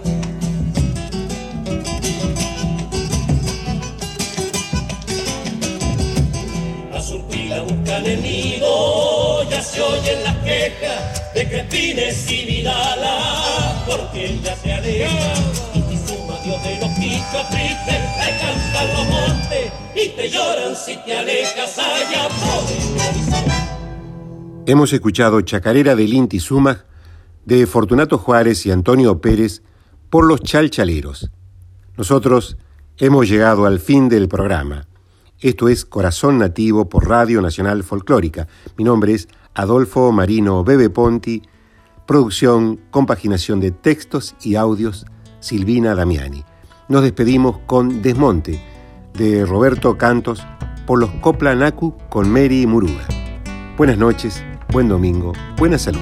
Nido, 8.01 9.49
ya 9.49 9.61
se 9.61 9.81
oyen 9.81 10.23
las 10.23 10.35
quejas 10.37 11.33
de 11.33 11.47
Crespines 11.47 12.31
y 12.31 12.45
Vidala, 12.45 13.83
porque 13.87 14.39
ya 14.43 14.55
se 14.55 14.73
aleja. 14.73 15.33
Y 15.73 15.81
te 15.81 15.97
suma 16.07 16.39
Dios 16.43 16.63
de 16.63 16.79
los 16.79 16.89
quichos 16.91 17.49
tristes, 17.49 18.01
te 18.17 18.29
cantan 18.39 18.87
los 18.93 19.07
montes 19.09 19.71
y 19.95 20.09
te 20.09 20.29
lloran 20.29 20.75
si 20.75 20.97
te 20.97 21.17
alejas 21.17 21.77
allá 21.77 22.29
por. 22.29 22.63
Hemos 24.67 24.91
escuchado 24.93 25.41
Chacarera 25.41 25.95
del 25.95 26.13
Inti 26.13 26.39
Sumaj 26.39 26.79
de 27.45 27.65
Fortunato 27.65 28.17
Juárez 28.17 28.65
y 28.65 28.71
Antonio 28.71 29.21
Pérez 29.21 29.61
por 30.09 30.25
los 30.25 30.41
chalchaleros. 30.41 31.29
Nosotros 31.95 32.57
hemos 32.97 33.29
llegado 33.29 33.65
al 33.65 33.79
fin 33.79 34.09
del 34.09 34.27
programa. 34.27 34.87
Esto 35.39 35.69
es 35.69 35.85
Corazón 35.85 36.39
Nativo 36.39 36.89
por 36.89 37.07
Radio 37.07 37.43
Nacional 37.43 37.83
Folclórica. 37.83 38.47
Mi 38.75 38.83
nombre 38.83 39.13
es 39.13 39.27
Adolfo 39.53 40.11
Marino 40.11 40.63
Bebe 40.63 40.89
Ponti. 40.89 41.43
Producción, 42.07 42.79
compaginación 42.89 43.59
de 43.59 43.69
textos 43.69 44.35
y 44.41 44.55
audios, 44.55 45.05
Silvina 45.39 45.93
Damiani. 45.93 46.43
Nos 46.87 47.03
despedimos 47.03 47.59
con 47.67 48.01
Desmonte, 48.01 48.59
de 49.13 49.45
Roberto 49.45 49.95
Cantos, 49.95 50.43
por 50.87 50.97
los 50.97 51.11
Copla 51.21 51.53
Naku 51.53 51.95
con 52.09 52.31
Mary 52.31 52.65
Muruga. 52.65 53.07
Buenas 53.77 53.99
noches, 53.99 54.43
buen 54.71 54.87
domingo, 54.87 55.33
buena 55.55 55.77
salud. 55.77 56.01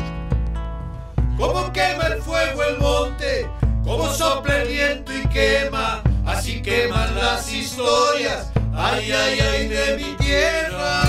Como 1.38 1.74
quema 1.74 2.06
el 2.06 2.22
fuego 2.22 2.64
el 2.64 2.80
monte, 2.80 3.50
como 3.84 4.08
sopla 4.14 4.62
el 4.62 4.70
viento 4.70 5.12
y 5.12 5.28
quema, 5.28 6.02
así 6.26 6.62
queman 6.62 7.14
las 7.16 7.52
historias, 7.52 8.55
ay, 8.76 9.12
ay, 9.12 9.40
ay, 9.40 9.68
de 9.68 9.98
mi 9.98 10.16
tierra. 10.18 11.02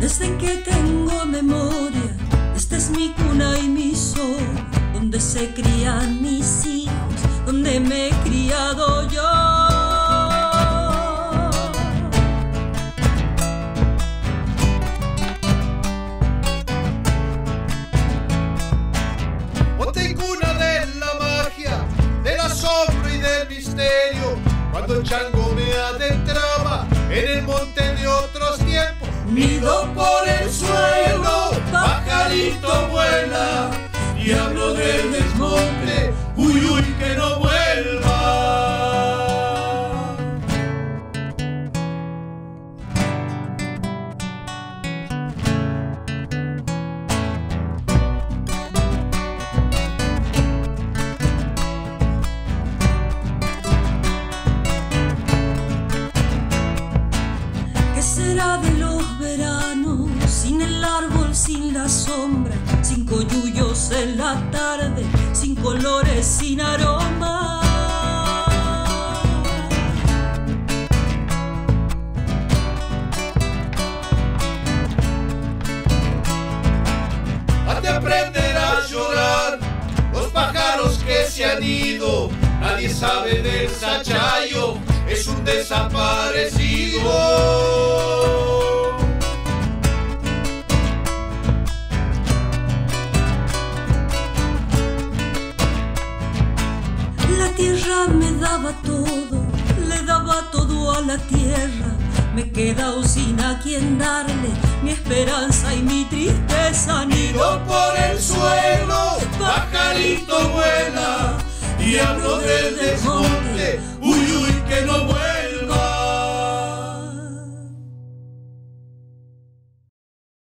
Desde 0.00 0.36
que 0.38 0.56
tengo 0.58 1.24
memoria, 1.26 2.16
esta 2.56 2.76
es 2.76 2.90
mi 2.90 3.12
cuna 3.12 3.58
y 3.58 3.68
mi 3.68 3.94
sol, 3.94 4.38
donde 4.92 5.20
se 5.20 5.52
crían 5.54 6.20
mis 6.20 6.66
hijos, 6.66 6.92
donde 7.46 7.78
me 7.80 8.08
he 8.08 8.10
criado 8.24 9.08
yo. 9.08 9.59